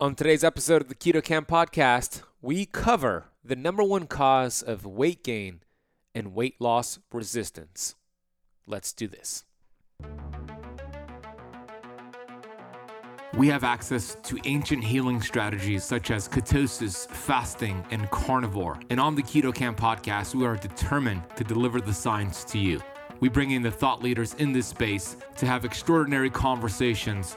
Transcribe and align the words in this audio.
On 0.00 0.14
today's 0.14 0.42
episode 0.42 0.80
of 0.80 0.88
the 0.88 0.94
Keto 0.94 1.22
Kamp 1.22 1.46
podcast, 1.46 2.22
we 2.40 2.64
cover 2.64 3.26
the 3.44 3.54
number 3.54 3.84
one 3.84 4.06
cause 4.06 4.62
of 4.62 4.86
weight 4.86 5.22
gain 5.22 5.60
and 6.14 6.34
weight 6.34 6.58
loss 6.58 6.98
resistance. 7.12 7.96
Let's 8.66 8.94
do 8.94 9.06
this. 9.06 9.44
We 13.34 13.48
have 13.48 13.62
access 13.62 14.16
to 14.22 14.38
ancient 14.46 14.82
healing 14.82 15.20
strategies 15.20 15.84
such 15.84 16.10
as 16.10 16.26
ketosis, 16.26 17.06
fasting, 17.10 17.84
and 17.90 18.08
carnivore. 18.10 18.80
And 18.88 18.98
on 18.98 19.14
the 19.14 19.22
Keto 19.22 19.54
Kamp 19.54 19.78
podcast, 19.78 20.34
we 20.34 20.46
are 20.46 20.56
determined 20.56 21.24
to 21.36 21.44
deliver 21.44 21.78
the 21.78 21.92
science 21.92 22.42
to 22.44 22.58
you. 22.58 22.80
We 23.20 23.28
bring 23.28 23.50
in 23.50 23.60
the 23.60 23.70
thought 23.70 24.02
leaders 24.02 24.32
in 24.38 24.54
this 24.54 24.66
space 24.66 25.18
to 25.36 25.44
have 25.44 25.66
extraordinary 25.66 26.30
conversations 26.30 27.36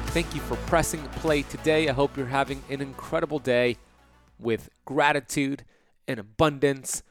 Thank 0.13 0.35
you 0.35 0.41
for 0.41 0.57
pressing 0.67 1.01
play 1.19 1.43
today. 1.43 1.87
I 1.87 1.93
hope 1.93 2.17
you're 2.17 2.25
having 2.25 2.61
an 2.69 2.81
incredible 2.81 3.39
day 3.39 3.77
with 4.37 4.69
gratitude 4.83 5.63
and 6.07 6.19
abundance 6.19 7.01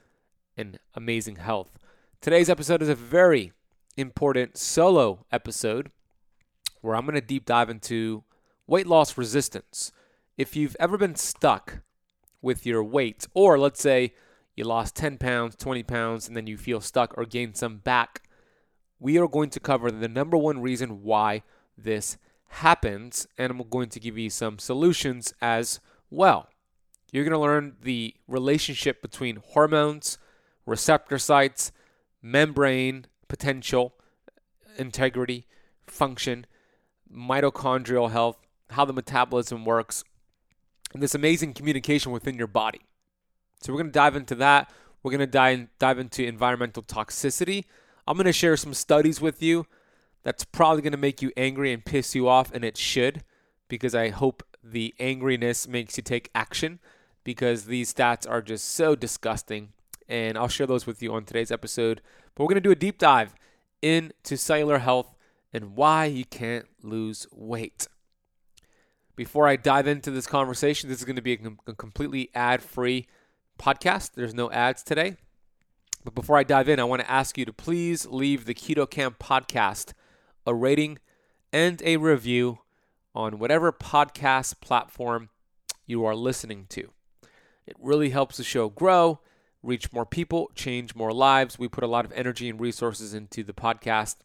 and 0.56 0.78
amazing 0.94 1.36
health. 1.36 1.78
Today's 2.20 2.50
episode 2.50 2.82
is 2.82 2.90
a 2.90 2.94
very 2.94 3.52
important 3.96 4.58
solo 4.58 5.24
episode 5.32 5.90
where 6.82 6.94
I'm 6.94 7.06
going 7.06 7.14
to 7.14 7.22
deep 7.22 7.46
dive 7.46 7.70
into 7.70 8.22
weight 8.66 8.86
loss 8.86 9.16
resistance. 9.16 9.92
If 10.36 10.54
you've 10.54 10.76
ever 10.78 10.98
been 10.98 11.16
stuck 11.16 11.80
with 12.42 12.66
your 12.66 12.84
weight, 12.84 13.26
or 13.32 13.58
let's 13.58 13.80
say 13.80 14.12
you 14.54 14.64
lost 14.64 14.94
10 14.96 15.16
pounds, 15.16 15.56
20 15.56 15.82
pounds, 15.84 16.28
and 16.28 16.36
then 16.36 16.46
you 16.46 16.58
feel 16.58 16.82
stuck 16.82 17.16
or 17.16 17.24
gained 17.24 17.56
some 17.56 17.78
back 17.78 18.22
we 19.00 19.18
are 19.18 19.26
going 19.26 19.50
to 19.50 19.58
cover 19.58 19.90
the 19.90 20.08
number 20.08 20.36
one 20.36 20.60
reason 20.60 21.02
why 21.02 21.42
this 21.76 22.18
happens, 22.50 23.26
and 23.38 23.50
I'm 23.50 23.68
going 23.68 23.88
to 23.90 24.00
give 24.00 24.18
you 24.18 24.30
some 24.30 24.58
solutions 24.58 25.34
as 25.40 25.80
well. 26.10 26.48
You're 27.12 27.24
going 27.24 27.32
to 27.32 27.38
learn 27.38 27.76
the 27.82 28.14
relationship 28.28 29.02
between 29.02 29.36
hormones, 29.36 30.18
receptor 30.66 31.18
sites, 31.18 31.72
membrane 32.22 33.06
potential, 33.28 33.94
integrity, 34.76 35.46
function, 35.86 36.46
mitochondrial 37.12 38.10
health, 38.10 38.38
how 38.70 38.84
the 38.84 38.92
metabolism 38.92 39.64
works, 39.64 40.04
and 40.92 41.02
this 41.02 41.14
amazing 41.14 41.54
communication 41.54 42.12
within 42.12 42.36
your 42.36 42.46
body. 42.48 42.80
So, 43.62 43.72
we're 43.72 43.78
going 43.78 43.92
to 43.92 43.92
dive 43.92 44.16
into 44.16 44.34
that. 44.36 44.70
We're 45.02 45.12
going 45.12 45.20
to 45.20 45.26
dive, 45.26 45.68
dive 45.78 45.98
into 45.98 46.24
environmental 46.24 46.82
toxicity 46.82 47.64
I'm 48.10 48.16
going 48.16 48.26
to 48.26 48.32
share 48.32 48.56
some 48.56 48.74
studies 48.74 49.20
with 49.20 49.40
you 49.40 49.66
that's 50.22 50.44
probably 50.44 50.82
going 50.82 50.92
to 50.92 50.98
make 50.98 51.22
you 51.22 51.32
angry 51.36 51.72
and 51.72 51.84
piss 51.84 52.14
you 52.14 52.28
off, 52.28 52.52
and 52.52 52.64
it 52.64 52.76
should, 52.76 53.22
because 53.68 53.94
I 53.94 54.10
hope 54.10 54.42
the 54.62 54.94
angriness 55.00 55.66
makes 55.66 55.96
you 55.96 56.02
take 56.02 56.30
action 56.34 56.78
because 57.24 57.64
these 57.64 57.92
stats 57.92 58.28
are 58.28 58.42
just 58.42 58.68
so 58.68 58.94
disgusting. 58.94 59.70
And 60.08 60.36
I'll 60.36 60.48
share 60.48 60.66
those 60.66 60.86
with 60.86 61.02
you 61.02 61.14
on 61.14 61.24
today's 61.24 61.50
episode. 61.50 62.00
But 62.34 62.44
we're 62.44 62.48
going 62.48 62.62
to 62.62 62.68
do 62.68 62.72
a 62.72 62.76
deep 62.76 62.98
dive 62.98 63.34
into 63.80 64.36
cellular 64.36 64.78
health 64.78 65.14
and 65.52 65.76
why 65.76 66.06
you 66.06 66.24
can't 66.24 66.66
lose 66.82 67.26
weight. 67.32 67.88
Before 69.16 69.46
I 69.46 69.56
dive 69.56 69.86
into 69.86 70.10
this 70.10 70.26
conversation, 70.26 70.88
this 70.88 70.98
is 70.98 71.04
going 71.04 71.16
to 71.16 71.22
be 71.22 71.38
a, 71.66 71.74
completely 71.74 72.30
ad 72.34 72.62
free 72.62 73.06
podcast. 73.58 74.12
There's 74.14 74.34
no 74.34 74.50
ads 74.50 74.82
today. 74.82 75.16
But 76.04 76.14
before 76.14 76.38
I 76.38 76.44
dive 76.44 76.68
in, 76.68 76.80
I 76.80 76.84
want 76.84 77.02
to 77.02 77.10
ask 77.10 77.36
you 77.36 77.44
to 77.44 77.52
please 77.52 78.06
leave 78.06 78.46
the 78.46 78.54
Keto 78.54 78.88
Kamp 78.88 79.18
podcast 79.18 79.92
a 80.46 80.54
rating 80.54 80.98
and 81.52 81.82
a 81.82 81.96
review 81.96 82.60
on 83.14 83.38
whatever 83.38 83.72
podcast 83.72 84.60
platform 84.60 85.28
you 85.86 86.04
are 86.04 86.14
listening 86.14 86.66
to. 86.70 86.90
It 87.66 87.76
really 87.80 88.10
helps 88.10 88.36
the 88.36 88.44
show 88.44 88.68
grow, 88.68 89.20
reach 89.62 89.92
more 89.92 90.06
people, 90.06 90.50
change 90.54 90.94
more 90.94 91.12
lives. 91.12 91.58
We 91.58 91.68
put 91.68 91.84
a 91.84 91.88
lot 91.88 92.04
of 92.04 92.12
energy 92.12 92.48
and 92.48 92.60
resources 92.60 93.14
into 93.14 93.42
the 93.42 93.52
podcast. 93.52 94.16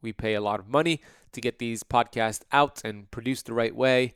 We 0.00 0.12
pay 0.12 0.34
a 0.34 0.40
lot 0.40 0.60
of 0.60 0.68
money 0.68 1.00
to 1.32 1.40
get 1.40 1.58
these 1.58 1.82
podcasts 1.82 2.42
out 2.52 2.82
and 2.84 3.10
produced 3.10 3.46
the 3.46 3.54
right 3.54 3.74
way 3.74 4.14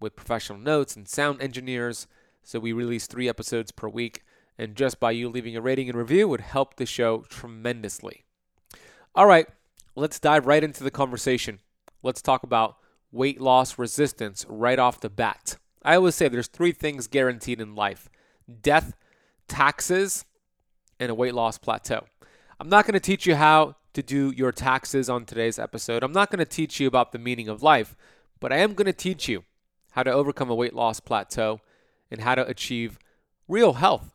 with 0.00 0.16
professional 0.16 0.58
notes 0.58 0.96
and 0.96 1.06
sound 1.06 1.42
engineers. 1.42 2.06
So 2.42 2.58
we 2.58 2.72
release 2.72 3.06
three 3.06 3.28
episodes 3.28 3.70
per 3.70 3.88
week 3.88 4.22
and 4.58 4.74
just 4.74 5.00
by 5.00 5.10
you 5.10 5.28
leaving 5.28 5.56
a 5.56 5.60
rating 5.60 5.88
and 5.88 5.96
review 5.96 6.28
would 6.28 6.40
help 6.40 6.76
the 6.76 6.86
show 6.86 7.24
tremendously. 7.28 8.24
All 9.14 9.26
right, 9.26 9.46
let's 9.94 10.18
dive 10.18 10.46
right 10.46 10.62
into 10.62 10.84
the 10.84 10.90
conversation. 10.90 11.60
Let's 12.02 12.22
talk 12.22 12.42
about 12.42 12.76
weight 13.12 13.40
loss 13.40 13.78
resistance 13.78 14.46
right 14.48 14.78
off 14.78 15.00
the 15.00 15.10
bat. 15.10 15.56
I 15.82 15.96
always 15.96 16.14
say 16.14 16.28
there's 16.28 16.46
three 16.46 16.72
things 16.72 17.06
guaranteed 17.06 17.60
in 17.60 17.74
life 17.74 18.08
death, 18.62 18.94
taxes, 19.48 20.24
and 20.98 21.10
a 21.10 21.14
weight 21.14 21.34
loss 21.34 21.58
plateau. 21.58 22.06
I'm 22.58 22.68
not 22.68 22.84
going 22.84 22.94
to 22.94 23.00
teach 23.00 23.26
you 23.26 23.36
how 23.36 23.76
to 23.94 24.02
do 24.02 24.32
your 24.36 24.52
taxes 24.52 25.08
on 25.08 25.24
today's 25.24 25.58
episode. 25.58 26.02
I'm 26.02 26.12
not 26.12 26.30
going 26.30 26.38
to 26.38 26.44
teach 26.44 26.78
you 26.78 26.86
about 26.86 27.12
the 27.12 27.18
meaning 27.18 27.48
of 27.48 27.62
life, 27.62 27.96
but 28.38 28.52
I 28.52 28.58
am 28.58 28.74
going 28.74 28.86
to 28.86 28.92
teach 28.92 29.28
you 29.28 29.44
how 29.92 30.02
to 30.02 30.12
overcome 30.12 30.50
a 30.50 30.54
weight 30.54 30.74
loss 30.74 31.00
plateau 31.00 31.60
and 32.10 32.20
how 32.20 32.34
to 32.34 32.46
achieve 32.46 32.98
real 33.48 33.74
health 33.74 34.12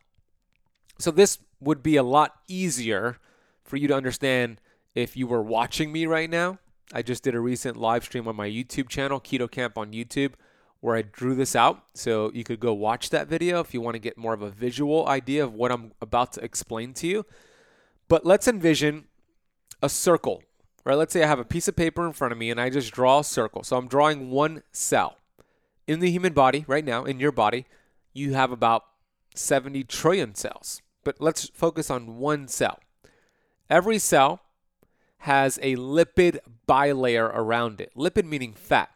so 0.97 1.12
this 1.12 1.40
would 1.59 1.84
be 1.84 1.96
a 1.96 2.03
lot 2.03 2.36
easier 2.47 3.18
for 3.63 3.78
you 3.78 3.88
to 3.88 3.96
understand 3.96 4.62
if 4.95 5.16
you 5.16 5.28
were 5.28 5.44
watching 5.44 5.91
me 5.91 6.07
right 6.07 6.29
now. 6.29 6.57
I 6.94 7.01
just 7.01 7.23
did 7.23 7.35
a 7.35 7.39
recent 7.39 7.78
live 7.78 8.03
stream 8.03 8.28
on 8.28 8.35
my 8.35 8.50
YouTube 8.50 8.89
channel, 8.89 9.19
Keto 9.19 9.50
Kamp 9.50 9.78
on 9.78 9.91
YouTube, 9.91 10.33
where 10.79 10.95
I 10.95 11.01
drew 11.01 11.35
this 11.35 11.56
out. 11.56 11.83
So 11.94 12.31
you 12.33 12.44
could 12.44 12.59
go 12.59 12.73
watch 12.73 13.09
that 13.11 13.28
video 13.28 13.59
if 13.59 13.73
you 13.73 13.81
want 13.81 13.95
to 13.95 14.00
get 14.00 14.17
more 14.17 14.33
of 14.33 14.41
a 14.41 14.50
visual 14.50 15.07
idea 15.07 15.44
of 15.44 15.53
what 15.53 15.72
I'm 15.72 15.91
about 16.01 16.33
to 16.33 16.44
explain 16.44 16.94
to 16.95 17.07
you. 17.07 17.25
But 18.07 18.25
let's 18.25 18.47
envision 18.47 19.06
a 19.81 19.89
circle, 19.89 20.44
right? 20.83 20.95
Let's 20.95 21.13
say 21.13 21.23
I 21.23 21.27
have 21.27 21.39
a 21.39 21.45
piece 21.45 21.67
of 21.67 21.75
paper 21.75 22.06
in 22.06 22.13
front 22.13 22.31
of 22.31 22.38
me 22.38 22.50
and 22.50 22.62
I 22.62 22.69
just 22.69 22.94
draw 22.94 23.19
a 23.19 23.23
circle. 23.23 23.63
So 23.63 23.77
I'm 23.77 23.88
drawing 23.88 24.29
one 24.29 24.63
cell. 24.72 25.17
In 25.88 26.00
the 26.00 26.09
human 26.09 26.33
body, 26.33 26.66
right 26.67 26.85
now, 26.85 27.03
in 27.03 27.19
your 27.19 27.31
body, 27.31 27.66
you 28.13 28.33
have 28.33 28.51
about 28.51 28.85
70 29.35 29.83
trillion 29.83 30.33
cells 30.33 30.81
but 31.06 31.22
let's 31.22 31.47
focus 31.53 31.89
on 31.89 32.17
one 32.17 32.50
cell. 32.50 32.79
Every 33.69 33.97
cell 34.00 34.41
has 35.25 35.58
a 35.63 35.75
lipid 35.75 36.38
bilayer 36.68 37.31
around 37.34 37.81
it. 37.81 37.91
Lipid 37.97 38.25
meaning 38.25 38.53
fat. 38.53 38.91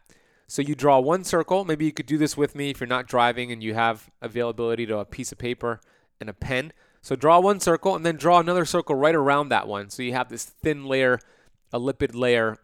So 0.46 0.62
you 0.62 0.76
draw 0.76 1.00
one 1.00 1.24
circle. 1.24 1.66
Maybe 1.66 1.86
you 1.86 1.92
could 1.92 2.06
do 2.06 2.20
this 2.20 2.38
with 2.38 2.54
me 2.54 2.70
if 2.70 2.80
you're 2.80 2.88
not 2.88 3.08
driving 3.08 3.52
and 3.52 3.64
you 3.64 3.74
have 3.74 4.12
availability 4.22 4.86
to 4.86 5.00
a 5.00 5.06
piece 5.06 5.32
of 5.32 5.40
paper 5.40 5.82
and 6.20 6.30
a 6.30 6.34
pen. 6.34 6.72
So 7.02 7.16
draw 7.16 7.40
one 7.40 7.60
circle 7.60 7.96
and 7.96 8.06
then 8.06 8.16
draw 8.16 8.40
another 8.40 8.64
circle 8.66 8.94
right 8.94 9.16
around 9.16 9.50
that 9.50 9.68
one. 9.68 9.90
So 9.90 10.04
you 10.04 10.14
have 10.14 10.30
this 10.30 10.46
thin 10.46 10.86
layer, 10.86 11.20
a 11.74 11.80
lipid 11.80 12.14
layer 12.14 12.58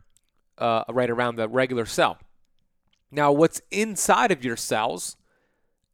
uh, 0.60 0.84
right 0.88 1.10
around 1.10 1.38
the 1.38 1.50
regular 1.50 1.88
cell. 1.88 2.20
Now, 3.10 3.32
what's 3.32 3.64
inside 3.72 4.30
of 4.30 4.46
your 4.46 4.58
cells 4.58 5.18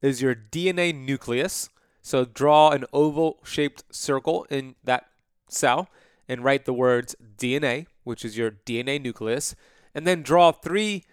is 0.01 0.21
your 0.21 0.35
DNA 0.35 0.93
nucleus, 0.93 1.69
so 2.01 2.25
draw 2.25 2.71
an 2.71 2.83
oval 2.91 3.39
shaped 3.45 3.85
circle 3.91 4.45
in 4.49 4.75
that 4.83 5.05
cell 5.47 5.87
and 6.31 6.45
write 6.45 6.63
the 6.63 6.73
words 6.73 7.13
DNA, 7.37 7.87
which 8.05 8.23
is 8.23 8.37
your 8.37 8.51
DNA 8.51 9.01
nucleus, 9.01 9.53
and 9.93 10.07
then 10.07 10.21
draw 10.21 10.53
three 10.53 11.03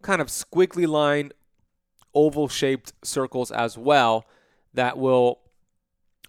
kind 0.00 0.22
of 0.22 0.28
squiggly 0.28 0.88
line 0.88 1.30
oval 2.14 2.48
shaped 2.48 2.94
circles 3.04 3.50
as 3.50 3.76
well 3.76 4.24
that 4.72 4.96
will 4.96 5.40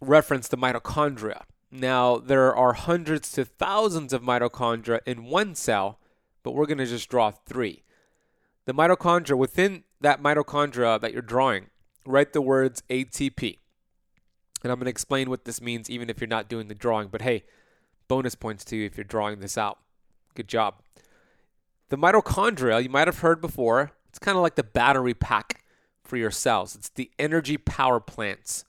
reference 0.02 0.50
the 0.50 0.58
mitochondria. 0.58 1.44
Now, 1.72 2.18
there 2.18 2.54
are 2.54 2.74
hundreds 2.74 3.32
to 3.32 3.46
thousands 3.46 4.12
of 4.12 4.22
mitochondria 4.22 5.00
in 5.06 5.24
one 5.24 5.56
cell, 5.56 6.00
but 6.44 6.52
we're 6.52 6.66
going 6.66 6.80
to 6.80 6.86
just 6.86 7.10
draw 7.10 7.32
three. 7.32 7.84
The 8.66 8.74
mitochondria, 8.74 9.38
within 9.38 9.86
that 10.02 10.22
mitochondria 10.22 11.00
that 11.00 11.14
you're 11.14 11.22
drawing, 11.22 11.68
write 12.06 12.34
the 12.34 12.42
words 12.42 12.84
ATP. 12.90 13.60
And 14.64 14.72
I'm 14.72 14.80
going 14.80 14.86
to 14.86 14.92
explain 14.92 15.30
what 15.30 15.46
this 15.46 15.62
means 15.62 15.90
even 15.90 16.10
if 16.10 16.20
you're 16.20 16.28
not 16.28 16.50
doing 16.50 16.68
the 16.68 16.76
drawing. 16.76 17.08
But 17.08 17.22
hey, 17.22 17.46
bonus 18.14 18.36
points 18.36 18.64
to 18.64 18.76
you 18.76 18.86
if 18.86 18.96
you're 18.96 19.04
drawing 19.04 19.40
this 19.40 19.58
out. 19.58 19.80
Good 20.36 20.48
job. 20.48 20.76
The 21.90 21.98
mitochondria, 21.98 22.84
you 22.84 22.90
might 22.90 23.08
have 23.08 23.22
heard 23.22 23.42
before, 23.42 23.92
it's 24.08 24.20
kind 24.20 24.38
of 24.38 24.44
like 24.44 24.54
the 24.54 24.64
battery 24.64 25.16
pack 25.16 25.64
for 26.04 26.16
your 26.16 26.30
cells. 26.30 26.76
It's 26.76 26.90
the 26.90 27.10
energy 27.18 27.58
power 27.58 28.00
plants. 28.00 28.66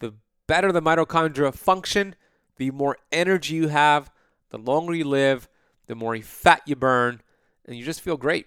The 0.00 0.14
better 0.48 0.72
the 0.72 0.82
mitochondria 0.82 1.54
function, 1.54 2.16
the 2.56 2.72
more 2.72 2.96
energy 3.12 3.54
you 3.54 3.68
have, 3.68 4.10
the 4.50 4.58
longer 4.58 4.92
you 4.92 5.04
live, 5.04 5.48
the 5.86 5.94
more 5.94 6.18
fat 6.18 6.62
you 6.66 6.74
burn, 6.74 7.20
and 7.64 7.76
you 7.76 7.84
just 7.84 8.00
feel 8.00 8.16
great. 8.16 8.46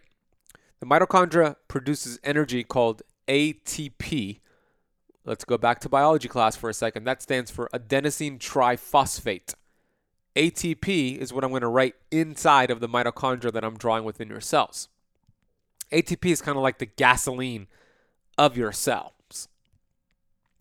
The 0.81 0.87
mitochondria 0.87 1.55
produces 1.69 2.19
energy 2.21 2.65
called 2.65 3.01
ATP. 3.29 4.41
Let's 5.23 5.45
go 5.45 5.57
back 5.57 5.79
to 5.79 5.87
biology 5.87 6.27
class 6.27 6.57
for 6.57 6.69
a 6.69 6.73
second. 6.73 7.05
That 7.05 7.21
stands 7.21 7.49
for 7.49 7.69
adenosine 7.73 8.39
triphosphate. 8.39 9.53
ATP 10.39 11.17
is 11.17 11.33
what 11.33 11.43
I'm 11.43 11.49
going 11.49 11.63
to 11.63 11.67
write 11.67 11.95
inside 12.11 12.71
of 12.71 12.79
the 12.79 12.87
mitochondria 12.87 13.51
that 13.51 13.65
I'm 13.65 13.77
drawing 13.77 14.05
within 14.05 14.29
your 14.29 14.39
cells. 14.39 14.87
ATP 15.91 16.31
is 16.31 16.41
kind 16.41 16.55
of 16.55 16.63
like 16.63 16.77
the 16.77 16.85
gasoline 16.85 17.67
of 18.37 18.55
your 18.55 18.71
cells. 18.71 19.49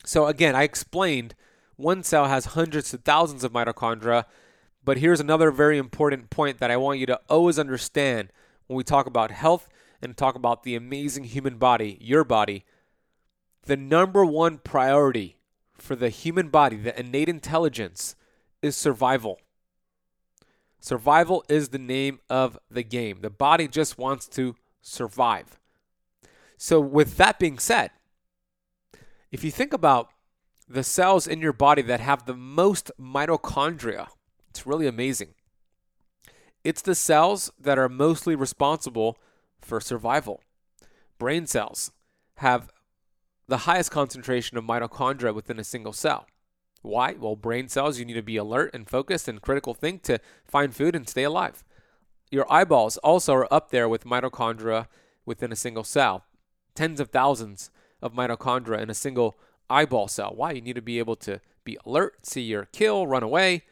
So, 0.04 0.26
again, 0.26 0.56
I 0.56 0.64
explained 0.64 1.36
one 1.76 2.02
cell 2.02 2.26
has 2.26 2.46
hundreds 2.46 2.90
to 2.90 2.98
thousands 2.98 3.44
of 3.44 3.52
mitochondria, 3.52 4.24
but 4.84 4.98
here's 4.98 5.20
another 5.20 5.52
very 5.52 5.78
important 5.78 6.28
point 6.28 6.58
that 6.58 6.72
I 6.72 6.76
want 6.76 6.98
you 6.98 7.06
to 7.06 7.20
always 7.28 7.56
understand 7.56 8.32
when 8.66 8.76
we 8.76 8.82
talk 8.82 9.06
about 9.06 9.30
health 9.30 9.68
and 10.02 10.16
talk 10.16 10.34
about 10.34 10.64
the 10.64 10.74
amazing 10.74 11.22
human 11.22 11.56
body, 11.56 11.98
your 12.00 12.24
body. 12.24 12.64
The 13.62 13.76
number 13.76 14.24
one 14.24 14.58
priority 14.58 15.36
for 15.74 15.94
the 15.94 16.08
human 16.08 16.48
body, 16.48 16.78
the 16.78 16.98
innate 16.98 17.28
intelligence, 17.28 18.16
is 18.60 18.76
survival. 18.76 19.38
Survival 20.80 21.44
is 21.48 21.70
the 21.70 21.78
name 21.78 22.20
of 22.30 22.58
the 22.70 22.82
game. 22.82 23.18
The 23.20 23.30
body 23.30 23.68
just 23.68 23.98
wants 23.98 24.28
to 24.28 24.54
survive. 24.80 25.58
So, 26.56 26.80
with 26.80 27.16
that 27.16 27.38
being 27.38 27.58
said, 27.58 27.90
if 29.30 29.44
you 29.44 29.50
think 29.50 29.72
about 29.72 30.10
the 30.68 30.82
cells 30.82 31.26
in 31.26 31.40
your 31.40 31.52
body 31.52 31.82
that 31.82 32.00
have 32.00 32.26
the 32.26 32.34
most 32.34 32.90
mitochondria, 33.00 34.08
it's 34.50 34.66
really 34.66 34.86
amazing. 34.86 35.34
It's 36.64 36.82
the 36.82 36.94
cells 36.94 37.50
that 37.58 37.78
are 37.78 37.88
mostly 37.88 38.34
responsible 38.34 39.18
for 39.60 39.80
survival. 39.80 40.42
Brain 41.18 41.46
cells 41.46 41.92
have 42.36 42.70
the 43.46 43.58
highest 43.58 43.90
concentration 43.90 44.58
of 44.58 44.64
mitochondria 44.64 45.34
within 45.34 45.58
a 45.58 45.64
single 45.64 45.92
cell. 45.92 46.26
Why? 46.82 47.12
Well, 47.12 47.36
brain 47.36 47.68
cells, 47.68 47.98
you 47.98 48.04
need 48.04 48.14
to 48.14 48.22
be 48.22 48.36
alert 48.36 48.70
and 48.72 48.88
focused 48.88 49.28
and 49.28 49.42
critical 49.42 49.74
think 49.74 50.02
to 50.04 50.20
find 50.46 50.74
food 50.74 50.94
and 50.94 51.08
stay 51.08 51.24
alive. 51.24 51.64
Your 52.30 52.50
eyeballs 52.52 52.96
also 52.98 53.34
are 53.34 53.52
up 53.52 53.70
there 53.70 53.88
with 53.88 54.04
mitochondria 54.04 54.86
within 55.24 55.52
a 55.52 55.56
single 55.56 55.84
cell. 55.84 56.24
Tens 56.74 57.00
of 57.00 57.08
thousands 57.08 57.70
of 58.00 58.14
mitochondria 58.14 58.80
in 58.80 58.90
a 58.90 58.94
single 58.94 59.38
eyeball 59.68 60.08
cell. 60.08 60.32
Why? 60.34 60.52
You 60.52 60.60
need 60.60 60.76
to 60.76 60.82
be 60.82 60.98
able 60.98 61.16
to 61.16 61.40
be 61.64 61.78
alert, 61.84 62.26
see 62.26 62.42
your 62.42 62.66
kill, 62.66 63.06
run 63.06 63.22
away. 63.22 63.64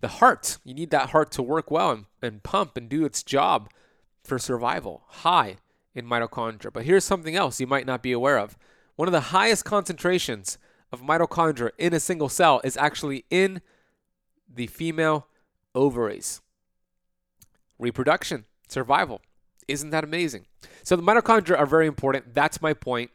The 0.00 0.08
heart, 0.08 0.58
you 0.64 0.74
need 0.74 0.90
that 0.90 1.10
heart 1.10 1.30
to 1.32 1.42
work 1.42 1.70
well 1.70 1.90
and, 1.90 2.04
and 2.22 2.42
pump 2.42 2.76
and 2.76 2.88
do 2.88 3.04
its 3.04 3.22
job 3.22 3.70
for 4.22 4.38
survival. 4.38 5.04
High 5.06 5.58
in 5.94 6.06
mitochondria. 6.06 6.72
But 6.72 6.84
here's 6.84 7.04
something 7.04 7.36
else 7.36 7.60
you 7.60 7.66
might 7.66 7.86
not 7.86 8.02
be 8.02 8.12
aware 8.12 8.38
of. 8.38 8.58
One 8.96 9.08
of 9.08 9.12
the 9.12 9.20
highest 9.20 9.64
concentrations 9.64 10.58
of 10.94 11.02
mitochondria 11.02 11.70
in 11.76 11.92
a 11.92 12.00
single 12.00 12.28
cell 12.28 12.60
is 12.64 12.76
actually 12.76 13.24
in 13.28 13.60
the 14.48 14.68
female 14.68 15.26
ovaries. 15.74 16.40
Reproduction, 17.78 18.44
survival. 18.68 19.20
Isn't 19.66 19.90
that 19.90 20.04
amazing? 20.04 20.46
So 20.82 20.94
the 20.96 21.02
mitochondria 21.02 21.58
are 21.58 21.66
very 21.66 21.86
important. 21.86 22.32
That's 22.32 22.62
my 22.62 22.72
point. 22.72 23.10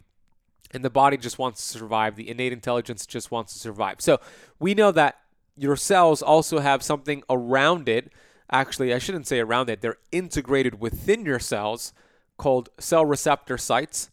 And 0.72 0.84
the 0.84 0.90
body 0.90 1.18
just 1.18 1.40
wants 1.40 1.64
to 1.64 1.80
survive. 1.80 2.16
The 2.16 2.30
innate 2.30 2.54
intelligence 2.54 3.06
just 3.06 3.32
wants 3.32 3.54
to 3.54 3.60
survive. 3.60 4.02
So 4.02 4.20
we 4.60 4.76
know 4.76 4.92
that 4.92 5.16
your 5.56 5.76
cells 5.76 6.22
also 6.22 6.60
have 6.60 6.84
something 6.84 7.24
around 7.30 7.88
it. 7.90 8.12
Actually, 8.52 8.94
I 8.94 9.00
shouldn't 9.00 9.28
say 9.28 9.40
around 9.40 9.70
it, 9.70 9.82
they're 9.82 9.98
integrated 10.12 10.80
within 10.80 11.26
your 11.26 11.40
cells 11.40 11.94
called 12.38 12.70
cell 12.80 13.06
receptor 13.06 13.58
sites. 13.58 14.10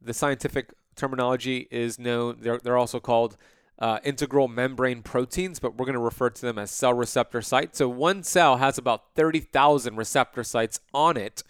The 0.00 0.14
scientific 0.14 0.70
terminology 0.98 1.68
is 1.70 1.98
known. 1.98 2.38
They're, 2.40 2.58
they're 2.58 2.76
also 2.76 3.00
called 3.00 3.36
uh, 3.78 4.00
integral 4.04 4.48
membrane 4.48 5.02
proteins, 5.02 5.60
but 5.60 5.76
we're 5.76 5.86
going 5.86 5.94
to 5.94 6.00
refer 6.00 6.30
to 6.30 6.42
them 6.42 6.58
as 6.58 6.70
cell 6.70 6.92
receptor 6.92 7.40
sites. 7.40 7.78
So 7.78 7.88
one 7.88 8.22
cell 8.22 8.56
has 8.56 8.76
about 8.76 9.14
30,000 9.14 9.96
receptor 9.96 10.42
sites 10.42 10.80
on 10.92 11.16
it. 11.16 11.42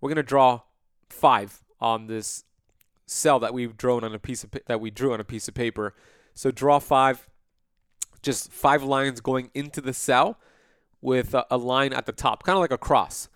We're 0.00 0.08
going 0.08 0.16
to 0.16 0.22
draw 0.22 0.60
five 1.10 1.62
on 1.80 2.06
this 2.06 2.44
cell 3.06 3.40
that 3.40 3.52
we've 3.52 3.76
drawn 3.76 4.04
on 4.04 4.14
a 4.14 4.18
piece 4.18 4.44
of 4.44 4.50
that 4.66 4.80
we 4.80 4.90
drew 4.90 5.12
on 5.12 5.20
a 5.20 5.24
piece 5.24 5.48
of 5.48 5.54
paper. 5.54 5.94
So 6.34 6.50
draw 6.50 6.78
five, 6.78 7.28
just 8.22 8.52
five 8.52 8.82
lines 8.82 9.20
going 9.20 9.50
into 9.52 9.80
the 9.80 9.92
cell 9.92 10.38
with 11.00 11.34
a, 11.34 11.44
a 11.50 11.56
line 11.56 11.92
at 11.92 12.06
the 12.06 12.12
top, 12.12 12.44
kind 12.44 12.56
of 12.56 12.60
like 12.60 12.72
a 12.72 12.78
cross. 12.78 13.28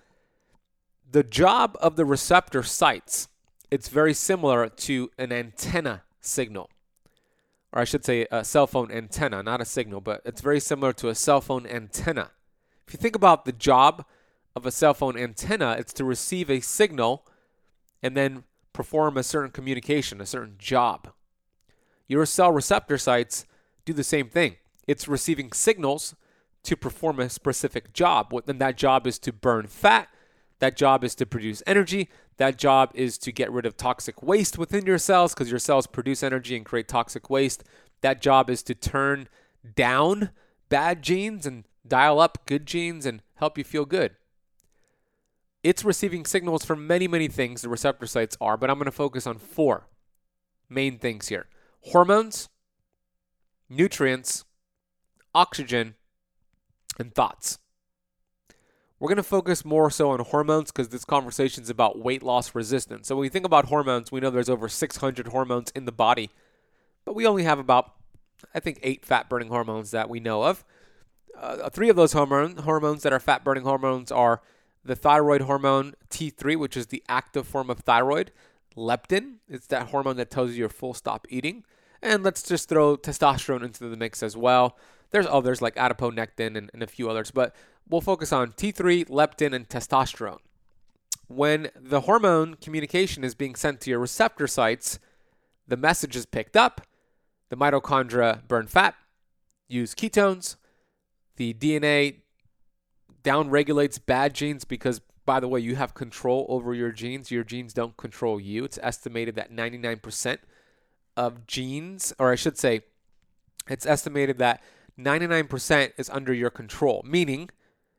The 1.10 1.24
job 1.24 1.76
of 1.80 1.96
the 1.96 2.04
receptor 2.04 2.62
sites 2.62 3.28
it's 3.70 3.88
very 3.88 4.14
similar 4.14 4.68
to 4.68 5.10
an 5.18 5.32
antenna 5.32 6.02
signal. 6.20 6.70
Or 7.72 7.80
I 7.80 7.84
should 7.84 8.04
say 8.04 8.26
a 8.30 8.44
cell 8.44 8.66
phone 8.66 8.90
antenna, 8.90 9.42
not 9.42 9.60
a 9.60 9.64
signal, 9.64 10.00
but 10.00 10.22
it's 10.24 10.40
very 10.40 10.60
similar 10.60 10.92
to 10.94 11.08
a 11.08 11.14
cell 11.14 11.40
phone 11.40 11.66
antenna. 11.66 12.30
If 12.86 12.94
you 12.94 12.98
think 12.98 13.16
about 13.16 13.44
the 13.44 13.52
job 13.52 14.04
of 14.54 14.64
a 14.64 14.70
cell 14.70 14.94
phone 14.94 15.18
antenna, 15.18 15.76
it's 15.78 15.92
to 15.94 16.04
receive 16.04 16.50
a 16.50 16.60
signal 16.60 17.26
and 18.02 18.16
then 18.16 18.44
perform 18.72 19.16
a 19.16 19.22
certain 19.22 19.50
communication, 19.50 20.20
a 20.20 20.26
certain 20.26 20.54
job. 20.58 21.08
Your 22.06 22.24
cell 22.24 22.52
receptor 22.52 22.98
sites 22.98 23.46
do 23.84 23.92
the 23.92 24.04
same 24.04 24.28
thing. 24.28 24.56
It's 24.86 25.08
receiving 25.08 25.52
signals 25.52 26.14
to 26.62 26.76
perform 26.76 27.18
a 27.18 27.28
specific 27.28 27.92
job. 27.92 28.32
And 28.46 28.60
that 28.60 28.76
job 28.76 29.06
is 29.06 29.18
to 29.20 29.32
burn 29.32 29.66
fat, 29.66 30.08
that 30.58 30.76
job 30.76 31.04
is 31.04 31.14
to 31.16 31.26
produce 31.26 31.62
energy, 31.66 32.08
that 32.38 32.58
job 32.58 32.90
is 32.94 33.18
to 33.18 33.32
get 33.32 33.50
rid 33.50 33.66
of 33.66 33.76
toxic 33.76 34.22
waste 34.22 34.58
within 34.58 34.86
your 34.86 34.98
cells 34.98 35.34
because 35.34 35.50
your 35.50 35.58
cells 35.58 35.86
produce 35.86 36.22
energy 36.22 36.56
and 36.56 36.64
create 36.64 36.88
toxic 36.88 37.30
waste. 37.30 37.64
That 38.00 38.20
job 38.20 38.50
is 38.50 38.62
to 38.64 38.74
turn 38.74 39.28
down 39.74 40.30
bad 40.68 41.02
genes 41.02 41.46
and 41.46 41.64
dial 41.86 42.20
up 42.20 42.38
good 42.46 42.66
genes 42.66 43.06
and 43.06 43.22
help 43.36 43.58
you 43.58 43.64
feel 43.64 43.84
good. 43.84 44.16
It's 45.62 45.84
receiving 45.84 46.24
signals 46.24 46.64
from 46.64 46.86
many, 46.86 47.08
many 47.08 47.28
things, 47.28 47.62
the 47.62 47.68
receptor 47.68 48.06
sites 48.06 48.36
are, 48.40 48.56
but 48.56 48.70
I'm 48.70 48.76
going 48.76 48.84
to 48.86 48.92
focus 48.92 49.26
on 49.26 49.38
four 49.38 49.88
main 50.68 50.98
things 50.98 51.28
here 51.28 51.46
hormones, 51.80 52.48
nutrients, 53.68 54.44
oxygen, 55.34 55.94
and 56.98 57.14
thoughts. 57.14 57.58
We're 58.98 59.08
going 59.08 59.16
to 59.16 59.22
focus 59.22 59.64
more 59.64 59.90
so 59.90 60.10
on 60.10 60.20
hormones 60.20 60.72
because 60.72 60.88
this 60.88 61.04
conversation 61.04 61.62
is 61.62 61.70
about 61.70 61.98
weight 61.98 62.22
loss 62.22 62.54
resistance. 62.54 63.08
So 63.08 63.16
when 63.16 63.22
we 63.22 63.28
think 63.28 63.44
about 63.44 63.66
hormones, 63.66 64.10
we 64.10 64.20
know 64.20 64.30
there's 64.30 64.48
over 64.48 64.68
600 64.68 65.28
hormones 65.28 65.70
in 65.74 65.84
the 65.84 65.92
body, 65.92 66.30
but 67.04 67.14
we 67.14 67.26
only 67.26 67.42
have 67.42 67.58
about, 67.58 67.92
I 68.54 68.60
think, 68.60 68.78
eight 68.82 69.04
fat 69.04 69.28
burning 69.28 69.48
hormones 69.48 69.90
that 69.90 70.08
we 70.08 70.18
know 70.18 70.44
of. 70.44 70.64
Uh, 71.38 71.68
three 71.68 71.90
of 71.90 71.96
those 71.96 72.14
hormone, 72.14 72.56
hormones 72.56 73.02
that 73.02 73.12
are 73.12 73.20
fat 73.20 73.44
burning 73.44 73.64
hormones 73.64 74.10
are 74.10 74.40
the 74.82 74.96
thyroid 74.96 75.42
hormone 75.42 75.94
T3, 76.08 76.56
which 76.56 76.76
is 76.76 76.86
the 76.86 77.02
active 77.08 77.46
form 77.46 77.68
of 77.68 77.80
thyroid, 77.80 78.32
leptin, 78.76 79.36
it's 79.48 79.66
that 79.66 79.88
hormone 79.88 80.16
that 80.16 80.30
tells 80.30 80.50
you 80.52 80.58
you're 80.58 80.68
full 80.68 80.94
stop 80.94 81.26
eating. 81.28 81.64
And 82.02 82.22
let's 82.22 82.42
just 82.42 82.68
throw 82.68 82.96
testosterone 82.96 83.64
into 83.64 83.88
the 83.88 83.96
mix 83.96 84.22
as 84.22 84.36
well. 84.36 84.78
There's 85.10 85.26
others 85.26 85.62
like 85.62 85.76
adiponectin 85.76 86.56
and, 86.56 86.70
and 86.72 86.82
a 86.82 86.86
few 86.86 87.10
others, 87.10 87.30
but 87.30 87.54
we'll 87.88 88.00
focus 88.00 88.33
on 88.33 88.52
T3, 88.52 89.09
leptin, 89.09 89.55
and 89.55 89.69
testosterone. 89.69 90.38
When 91.28 91.71
the 91.75 92.02
hormone 92.02 92.55
communication 92.55 93.25
is 93.25 93.35
being 93.35 93.55
sent 93.55 93.81
to 93.83 93.90
your 93.90 93.99
receptor 93.99 94.47
sites, 94.47 94.99
the 95.66 95.76
message 95.76 96.14
is 96.14 96.26
picked 96.26 96.57
up. 96.57 96.83
The 97.49 97.57
mitochondria 97.57 98.47
burn 98.47 98.66
fat, 98.66 98.95
use 99.69 99.95
ketones. 99.95 100.57
The 101.37 101.55
DNA 101.55 102.21
downregulates 103.23 103.99
bad 104.05 104.35
genes 104.35 104.64
because, 104.64 105.00
by 105.25 105.40
the 105.40 105.49
way, 105.49 105.61
you 105.61 105.76
have 105.76 105.95
control 105.95 106.47
over 106.49 106.75
your 106.75 106.93
genes. 106.93 107.31
Your 107.31 107.45
genes 107.45 107.73
don't 107.73 107.97
control 107.97 108.40
you. 108.40 108.64
It's 108.64 108.78
estimated 108.83 109.35
that 109.35 109.52
99% 109.52 110.38
of 111.16 111.47
genes, 111.47 112.12
or 112.19 112.31
I 112.31 112.37
should 112.37 112.59
say, 112.59 112.83
it's 113.69 113.87
estimated 113.87 114.38
that 114.38 114.62
99% 114.99 115.93
is 115.97 116.09
under 116.11 116.33
your 116.33 116.50
control, 116.50 117.02
meaning 117.05 117.50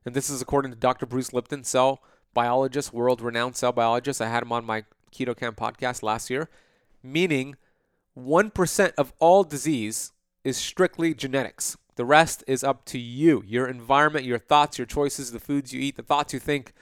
and 0.07 0.15
this 0.15 0.29
is 0.29 0.41
according 0.41 0.71
to 0.71 0.77
Dr. 0.77 1.05
Bruce 1.05 1.33
Lipton, 1.33 1.65
cell 1.65 2.01
biologist, 2.33 2.93
world 2.93 3.19
renowned 3.19 3.57
cell 3.57 3.73
biologist. 3.73 4.21
I 4.21 4.29
had 4.29 4.41
him 4.41 4.53
on 4.53 4.63
my 4.63 4.85
Keto 5.11 5.35
Kamp 5.35 5.57
podcast 5.57 6.01
last 6.01 6.29
year, 6.29 6.49
meaning 7.03 7.57
1% 8.17 8.93
of 8.97 9.11
all 9.19 9.43
disease 9.43 10.13
is 10.45 10.55
strictly 10.55 11.13
genetics. 11.13 11.75
The 11.97 12.05
rest 12.05 12.41
is 12.47 12.63
up 12.63 12.85
to 12.85 12.97
you, 12.97 13.43
your 13.45 13.67
environment, 13.67 14.23
your 14.23 14.39
thoughts, 14.39 14.77
your 14.77 14.87
choices, 14.87 15.33
the 15.33 15.41
foods 15.41 15.73
you 15.73 15.81
eat, 15.81 15.97
the 15.97 16.03
thoughts 16.03 16.33
you 16.33 16.39
think, 16.39 16.73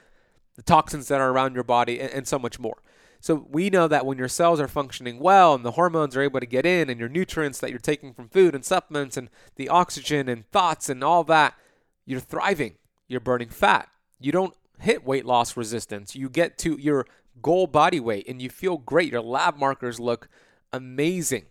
the 0.55 0.61
toxins 0.61 1.07
that 1.07 1.19
are 1.19 1.31
around 1.31 1.55
your 1.55 1.63
body, 1.63 1.99
and, 1.99 2.13
and 2.13 2.27
so 2.27 2.37
much 2.37 2.59
more. 2.59 2.83
So 3.21 3.47
we 3.49 3.71
know 3.71 3.87
that 3.87 4.05
when 4.05 4.19
your 4.19 4.27
cells 4.27 4.59
are 4.59 4.67
functioning 4.67 5.17
well 5.17 5.55
and 5.55 5.65
the 5.65 5.71
hormones 5.71 6.15
are 6.15 6.21
able 6.21 6.41
to 6.41 6.45
get 6.45 6.67
in 6.67 6.91
and 6.91 6.99
your 6.99 7.09
nutrients 7.09 7.57
that 7.57 7.71
you're 7.71 7.79
taking 7.79 8.13
from 8.13 8.29
food 8.29 8.53
and 8.53 8.63
supplements 8.63 9.17
and 9.17 9.31
the 9.55 9.67
oxygen 9.67 10.29
and 10.29 10.47
thoughts 10.51 10.89
and 10.89 11.03
all 11.03 11.23
that, 11.23 11.55
you're 12.05 12.19
thriving. 12.19 12.75
You're 13.07 13.19
burning 13.19 13.49
fat. 13.49 13.89
You 14.19 14.31
don't 14.31 14.55
hit 14.79 15.05
weight 15.05 15.25
loss 15.25 15.55
resistance. 15.55 16.15
You 16.15 16.29
get 16.29 16.57
to 16.59 16.77
your 16.79 17.05
goal 17.41 17.67
body 17.67 17.99
weight 17.99 18.27
and 18.27 18.41
you 18.41 18.49
feel 18.49 18.77
great. 18.77 19.11
Your 19.11 19.21
lab 19.21 19.57
markers 19.57 19.99
look 19.99 20.29
amazing. 20.73 21.45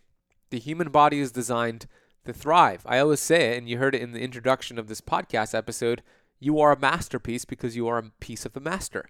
The 0.51 0.59
human 0.59 0.91
body 0.91 1.21
is 1.21 1.33
designed 1.33 1.87
to 2.25 2.33
thrive. 2.33 2.83
I 2.87 2.99
always 2.99 3.21
say 3.21 3.53
it, 3.53 3.59
and 3.59 3.69
you 3.69 3.79
heard 3.79 3.95
it 3.95 4.03
in 4.03 4.13
the 4.13 4.21
introduction 4.21 4.79
of 4.79 4.89
this 4.89 5.01
podcast 5.01 5.55
episode 5.55 6.03
you 6.45 6.61
are 6.61 6.73
a 6.73 6.79
masterpiece 6.79 7.47
because 7.47 7.75
you 7.75 7.89
are 7.89 7.97
a 7.97 8.11
piece 8.21 8.45
of 8.45 8.53
the 8.53 8.61
master. 8.61 9.09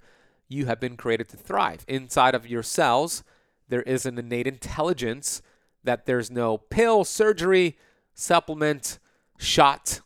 You 0.49 0.67
have 0.67 0.79
been 0.79 0.97
created 0.97 1.29
to 1.31 1.37
thrive. 1.37 1.85
Inside 1.89 2.35
of 2.35 2.47
your 2.47 2.63
cells, 2.63 3.25
there 3.69 3.83
is 3.83 4.07
an 4.07 4.19
innate 4.19 4.47
intelligence 4.47 5.43
that 5.83 6.07
there's 6.07 6.31
no 6.31 6.59
pill, 6.59 7.03
surgery, 7.03 7.77
supplement, 8.15 9.01
shot 9.37 10.01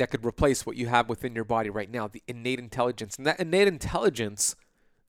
that 0.00 0.10
could 0.10 0.24
replace 0.24 0.64
what 0.64 0.76
you 0.76 0.86
have 0.86 1.10
within 1.10 1.34
your 1.34 1.44
body 1.44 1.68
right 1.68 1.90
now 1.90 2.08
the 2.08 2.22
innate 2.26 2.58
intelligence. 2.58 3.16
And 3.18 3.26
that 3.26 3.38
innate 3.38 3.68
intelligence 3.68 4.56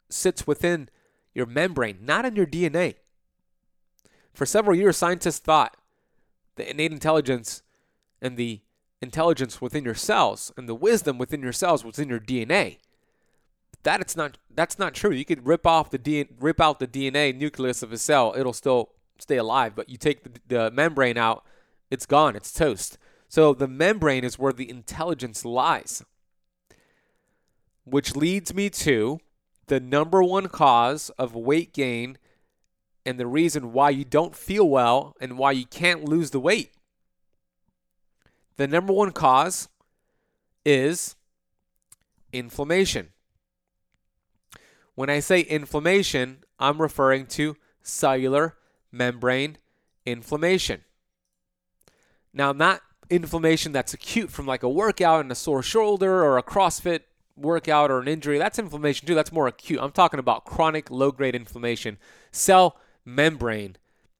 sits 0.09 0.45
within 0.45 0.89
your 1.33 1.45
membrane, 1.45 1.99
not 2.01 2.25
in 2.25 2.35
your 2.35 2.45
DNA. 2.45 2.95
For 4.33 4.45
several 4.45 4.75
years, 4.75 4.97
scientists 4.97 5.39
thought 5.39 5.77
the 6.57 6.69
innate 6.69 6.91
intelligence 6.91 7.63
and 8.21 8.35
the 8.35 8.59
intelligence 9.01 9.61
within 9.61 9.85
your 9.85 9.95
cells 9.95 10.51
and 10.57 10.67
the 10.67 10.75
wisdom 10.75 11.17
within 11.17 11.41
your 11.41 11.53
cells 11.53 11.85
was 11.85 11.97
in 11.97 12.09
your 12.09 12.19
DNA. 12.19 12.79
That 13.83 14.01
it's 14.01 14.17
not 14.17 14.37
that's 14.53 14.77
not 14.77 14.93
true. 14.93 15.11
You 15.11 15.23
could 15.23 15.47
rip 15.47 15.65
off 15.65 15.89
the 15.89 15.99
DNA, 15.99 16.27
rip 16.37 16.59
out 16.59 16.79
the 16.79 16.87
DNA 16.87 17.33
nucleus 17.33 17.81
of 17.81 17.93
a 17.93 17.97
cell, 17.97 18.35
it'll 18.37 18.51
still 18.51 18.89
stay 19.19 19.37
alive, 19.37 19.73
but 19.73 19.87
you 19.87 19.95
take 19.95 20.23
the, 20.23 20.31
the 20.49 20.71
membrane 20.71 21.17
out, 21.17 21.45
it's 21.89 22.05
gone, 22.05 22.35
it's 22.35 22.51
toast. 22.51 22.97
So 23.31 23.53
the 23.53 23.65
membrane 23.65 24.25
is 24.25 24.37
where 24.37 24.51
the 24.51 24.69
intelligence 24.69 25.45
lies. 25.45 26.03
Which 27.85 28.13
leads 28.13 28.53
me 28.53 28.69
to 28.71 29.21
the 29.67 29.79
number 29.79 30.21
one 30.21 30.49
cause 30.49 31.11
of 31.11 31.33
weight 31.33 31.73
gain 31.73 32.17
and 33.05 33.17
the 33.17 33.25
reason 33.25 33.71
why 33.71 33.91
you 33.91 34.03
don't 34.03 34.35
feel 34.35 34.67
well 34.67 35.15
and 35.21 35.37
why 35.37 35.53
you 35.53 35.65
can't 35.65 36.03
lose 36.03 36.31
the 36.31 36.41
weight. 36.41 36.73
The 38.57 38.67
number 38.67 38.91
one 38.91 39.13
cause 39.13 39.69
is 40.65 41.15
inflammation. 42.33 43.11
When 44.95 45.09
I 45.09 45.21
say 45.21 45.39
inflammation, 45.39 46.43
I'm 46.59 46.81
referring 46.81 47.27
to 47.27 47.55
cellular 47.81 48.57
membrane 48.91 49.57
inflammation. 50.05 50.81
Now, 52.33 52.51
not 52.51 52.81
inflammation 53.11 53.73
that's 53.73 53.93
acute 53.93 54.31
from 54.31 54.47
like 54.47 54.63
a 54.63 54.69
workout 54.69 55.19
and 55.19 55.31
a 55.31 55.35
sore 55.35 55.61
shoulder 55.61 56.23
or 56.23 56.37
a 56.37 56.43
CrossFit 56.43 57.01
workout 57.35 57.91
or 57.91 57.99
an 57.99 58.07
injury. 58.07 58.37
That's 58.37 58.57
inflammation 58.57 59.05
too. 59.05 59.15
That's 59.15 59.31
more 59.31 59.47
acute. 59.47 59.81
I'm 59.81 59.91
talking 59.91 60.19
about 60.19 60.45
chronic 60.45 60.89
low 60.89 61.11
grade 61.11 61.35
inflammation, 61.35 61.97
cell 62.31 62.77
membrane 63.03 63.75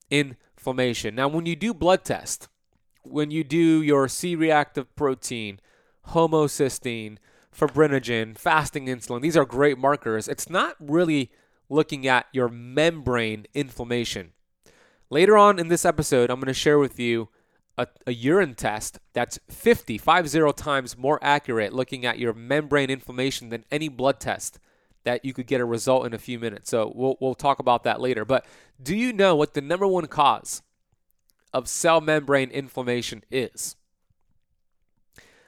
inflammation. 0.10 1.16
Now, 1.16 1.30
when 1.30 1.46
you 1.46 1.56
do 1.56 1.74
blood 1.74 2.04
test, 2.04 2.50
when 3.04 3.32
you 3.32 3.44
do 3.44 3.82
your 3.82 4.08
C 4.08 4.36
reactive 4.36 4.94
protein, 4.96 5.60
homocysteine, 6.10 7.18
fibrinogen, 7.58 8.38
fasting 8.38 8.88
insulin, 8.88 9.22
these 9.22 9.38
are 9.38 9.46
great 9.46 9.78
markers. 9.78 10.28
It's 10.28 10.50
not 10.50 10.76
really 10.80 11.32
looking 11.70 12.06
at 12.06 12.28
your 12.34 12.50
membrane 12.50 13.46
inflammation. 13.54 14.34
Later 15.10 15.38
on 15.38 15.60
in 15.60 15.70
this 15.70 15.86
episode, 15.86 16.30
I'm 16.30 16.40
going 16.40 16.48
to 16.48 16.54
share 16.54 16.80
with 16.80 17.00
you 17.00 17.30
a, 17.78 17.88
a, 18.06 18.14
urine 18.14 18.54
test 18.54 19.00
that's 19.14 19.40
50, 19.50 19.98
50 19.98 20.54
times 20.54 20.98
more 20.98 21.20
accurate 21.22 21.74
looking 21.74 22.06
at 22.06 22.20
your 22.20 22.34
membrane 22.34 22.90
inflammation 22.90 23.50
than 23.50 23.66
any 23.72 23.88
blood 23.88 24.20
test 24.20 24.60
that 25.04 25.26
you 25.26 25.34
could 25.34 25.48
get 25.48 25.62
a 25.62 25.66
result 25.66 26.06
in 26.06 26.14
a 26.14 26.20
few 26.20 26.38
minutes. 26.38 26.70
So 26.70 26.92
we'll, 26.94 27.18
we'll 27.20 27.36
talk 27.36 27.60
about 27.60 27.84
that 27.84 28.02
later. 28.02 28.26
But 28.26 28.46
do 28.82 28.96
you 28.96 29.14
know 29.14 29.36
what 29.36 29.54
the 29.54 29.62
number 29.62 29.88
one 29.88 30.08
cause 30.08 30.62
of 31.54 31.68
cell 31.68 32.02
membrane 32.02 32.50
inflammation 32.50 33.24
is. 33.30 33.76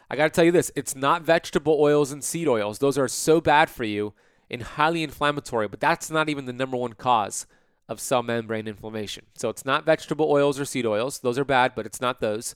I 0.10 0.16
got 0.16 0.26
to 0.26 0.30
tell 0.30 0.46
you 0.46 0.52
this 0.52 0.72
it's 0.76 0.96
not 0.96 1.24
vegetable 1.24 1.78
oils 1.80 2.12
and 2.12 2.24
seed 2.24 2.48
oils. 2.48 2.80
Those 2.80 2.98
are 2.98 3.08
so 3.08 3.42
bad 3.42 3.70
for 3.70 3.84
you 3.84 4.14
and 4.50 4.62
highly 4.62 5.04
inflammatory, 5.04 5.68
but 5.68 5.80
that's 5.80 6.12
not 6.12 6.30
even 6.30 6.46
the 6.46 6.54
number 6.54 6.78
one 6.78 6.94
cause 6.94 7.48
of 7.90 8.00
cell 8.00 8.24
membrane 8.24 8.68
inflammation. 8.68 9.26
So 9.36 9.50
it's 9.50 9.66
not 9.66 9.86
vegetable 9.86 10.32
oils 10.32 10.60
or 10.60 10.66
seed 10.66 10.86
oils. 10.86 11.20
Those 11.20 11.38
are 11.38 11.46
bad, 11.46 11.74
but 11.76 11.86
it's 11.86 12.02
not 12.02 12.22
those. 12.22 12.56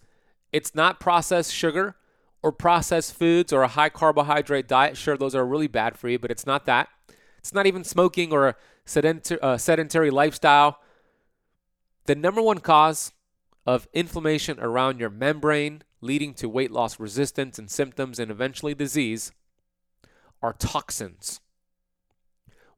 It's 0.51 0.74
not 0.74 1.00
processed 1.00 1.53
sugar 1.53 1.96
or 2.41 2.51
processed 2.51 3.13
foods 3.13 3.51
or 3.51 3.63
a 3.63 3.67
high 3.67 3.89
carbohydrate 3.89 4.67
diet. 4.67 4.98
Sure, 4.98 5.17
those 5.17 5.36
are 5.36 5.46
really 5.46 5.67
bad 5.67 5.98
for 5.98 6.07
you, 6.07 6.17
but 6.17 6.31
it's 6.31 6.46
not 6.46 6.65
that. 6.65 6.88
It's 7.39 7.53
not 7.53 7.65
even 7.65 7.84
smoking 7.84 8.31
or 8.31 8.48
a 8.48 8.55
uh, 9.41 9.57
sedentary 9.57 10.10
lifestyle. 10.10 10.79
The 12.05 12.15
number 12.15 12.41
one 12.41 12.60
cause 12.60 13.12
of 13.65 13.88
inflammation 13.93 14.60
around 14.62 15.00
your 15.00 15.10
membrane, 15.10 15.84
leading 16.00 16.34
to 16.36 16.48
weight 16.48 16.72
loss 16.72 17.00
resistance 17.00 17.60
and 17.60 17.69
symptoms 17.69 18.17
and 18.17 18.31
eventually 18.31 18.74
disease, 18.74 19.31
are 20.41 20.53
toxins. 20.53 21.41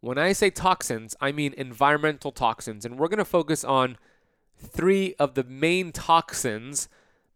When 0.01 0.17
I 0.17 0.31
say 0.31 0.49
toxins, 0.49 1.15
I 1.19 1.31
mean 1.31 1.53
environmental 1.57 2.31
toxins. 2.31 2.85
And 2.85 2.97
we're 2.97 3.07
going 3.07 3.17
to 3.17 3.25
focus 3.25 3.63
on 3.63 3.97
three 4.57 5.15
of 5.19 5.33
the 5.33 5.43
main 5.43 5.91
toxins 5.91 6.87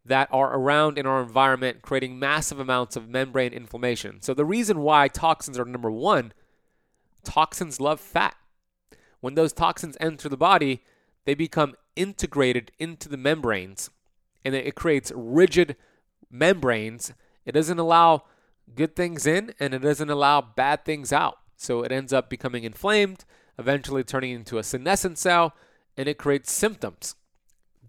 that 0.06 0.28
are 0.32 0.56
around 0.56 0.98
in 0.98 1.06
our 1.06 1.22
environment, 1.22 1.82
creating 1.82 2.20
massive 2.20 2.60
amounts 2.60 2.96
of 2.96 3.10
membrane 3.10 3.54
inflammation. 3.54 4.22
So, 4.22 4.34
the 4.34 4.46
reason 4.46 4.80
why 4.80 5.08
toxins 5.08 5.58
are 5.58 5.66
number 5.66 5.92
one, 5.92 6.34
toxins 7.24 7.80
love 7.80 8.00
fat. 8.00 8.36
When 9.22 9.36
those 9.36 9.54
toxins 9.54 9.96
enter 10.02 10.28
the 10.28 10.36
body, 10.36 10.84
they 11.26 11.34
become 11.34 11.76
integrated 11.96 12.72
into 12.80 13.08
the 13.08 13.18
membranes 13.18 13.90
and 14.44 14.56
it 14.56 14.76
creates 14.76 15.12
rigid 15.16 15.76
membranes. 16.30 17.14
It 17.46 17.54
doesn't 17.54 17.80
allow 17.80 18.24
good 18.76 18.96
things 18.96 19.26
in 19.26 19.54
and 19.60 19.74
it 19.74 19.80
doesn't 19.80 20.10
allow 20.10 20.42
bad 20.42 20.86
things 20.86 21.14
out. 21.14 21.38
So 21.58 21.84
it 21.84 21.92
ends 21.92 22.14
up 22.14 22.30
becoming 22.30 22.64
inflamed, 22.64 23.26
eventually 23.58 24.04
turning 24.04 24.32
into 24.32 24.58
a 24.58 24.64
senescent 24.64 25.18
cell, 25.18 25.56
and 25.98 26.08
it 26.08 26.18
creates 26.18 26.52
symptoms. 26.52 27.16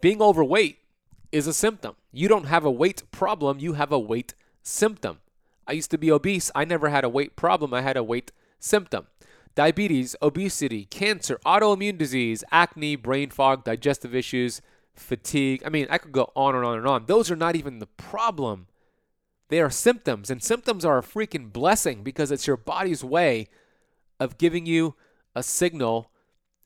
Being 0.00 0.20
overweight 0.20 0.78
is 1.32 1.46
a 1.46 1.54
symptom. 1.54 1.96
You 2.12 2.28
don't 2.28 2.46
have 2.46 2.64
a 2.64 2.70
weight 2.70 3.02
problem, 3.10 3.58
you 3.58 3.72
have 3.74 3.92
a 3.92 3.98
weight 3.98 4.34
symptom. 4.62 5.18
I 5.66 5.72
used 5.72 5.90
to 5.92 5.98
be 5.98 6.12
obese. 6.12 6.50
I 6.54 6.64
never 6.64 6.90
had 6.90 7.04
a 7.04 7.08
weight 7.08 7.36
problem, 7.36 7.72
I 7.72 7.80
had 7.80 7.96
a 7.96 8.04
weight 8.04 8.32
symptom 8.60 9.06
diabetes, 9.54 10.16
obesity, 10.20 10.84
cancer, 10.86 11.38
autoimmune 11.46 11.98
disease, 11.98 12.44
acne, 12.50 12.96
brain 12.96 13.30
fog, 13.30 13.64
digestive 13.64 14.14
issues, 14.14 14.60
fatigue. 14.94 15.62
I 15.64 15.68
mean, 15.68 15.86
I 15.90 15.98
could 15.98 16.12
go 16.12 16.32
on 16.34 16.54
and 16.54 16.64
on 16.64 16.78
and 16.78 16.86
on. 16.86 17.06
Those 17.06 17.30
are 17.30 17.36
not 17.36 17.56
even 17.56 17.78
the 17.78 17.86
problem. 17.86 18.66
They 19.48 19.60
are 19.60 19.70
symptoms, 19.70 20.30
and 20.30 20.42
symptoms 20.42 20.84
are 20.84 20.98
a 20.98 21.02
freaking 21.02 21.52
blessing 21.52 22.02
because 22.02 22.30
it's 22.30 22.46
your 22.46 22.56
body's 22.56 23.04
way 23.04 23.48
of 24.18 24.38
giving 24.38 24.66
you 24.66 24.94
a 25.34 25.42
signal 25.42 26.10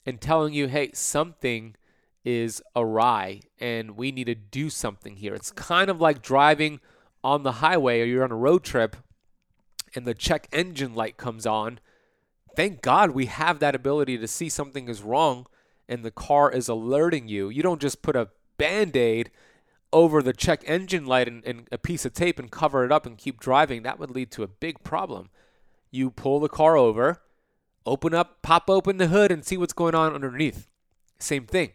and 0.05 0.21
telling 0.21 0.53
you, 0.53 0.67
hey, 0.67 0.91
something 0.93 1.75
is 2.23 2.61
awry 2.75 3.41
and 3.59 3.91
we 3.91 4.11
need 4.11 4.25
to 4.25 4.35
do 4.35 4.69
something 4.69 5.15
here. 5.17 5.33
It's 5.33 5.51
kind 5.51 5.89
of 5.89 6.01
like 6.01 6.21
driving 6.21 6.79
on 7.23 7.43
the 7.43 7.53
highway 7.53 8.01
or 8.01 8.05
you're 8.05 8.23
on 8.23 8.31
a 8.31 8.35
road 8.35 8.63
trip 8.63 8.95
and 9.95 10.05
the 10.05 10.13
check 10.13 10.47
engine 10.51 10.93
light 10.93 11.17
comes 11.17 11.45
on 11.45 11.79
thank 12.59 12.81
God 12.81 13.11
we 13.11 13.27
have 13.27 13.59
that 13.59 13.73
ability 13.73 14.17
to 14.17 14.27
see 14.27 14.49
something 14.49 14.89
is 14.89 15.01
wrong 15.01 15.47
and 15.87 16.03
the 16.03 16.11
car 16.11 16.51
is 16.51 16.67
alerting 16.67 17.29
you. 17.29 17.47
You 17.47 17.63
don't 17.63 17.79
just 17.79 18.01
put 18.01 18.17
a 18.17 18.27
band 18.57 18.97
aid 18.97 19.31
over 19.91 20.21
the 20.21 20.33
check 20.33 20.63
engine 20.65 21.05
light 21.05 21.27
and, 21.27 21.43
and, 21.45 21.67
a 21.71 21.77
piece 21.77 22.05
of 22.05 22.13
tape 22.13 22.39
and 22.39 22.51
cover 22.51 22.85
it 22.85 22.91
up 22.91 23.05
and 23.05 23.17
keep 23.17 23.39
driving. 23.39 23.83
That 23.83 23.99
would 23.99 24.11
lead 24.11 24.31
to 24.31 24.43
a 24.43 24.47
big 24.47 24.83
problem. 24.83 25.29
You 25.91 26.11
pull 26.11 26.39
the 26.39 26.49
car 26.49 26.77
over, 26.77 27.21
open 27.85 28.13
up, 28.13 28.41
pop 28.41 28.69
open 28.69 28.97
the 28.97 29.07
hood, 29.07 29.31
and 29.31 29.43
see 29.43 29.57
what's 29.57 29.73
going 29.73 29.95
on 29.95 30.13
underneath. 30.13 30.67
Same 31.19 31.45
thing. 31.45 31.71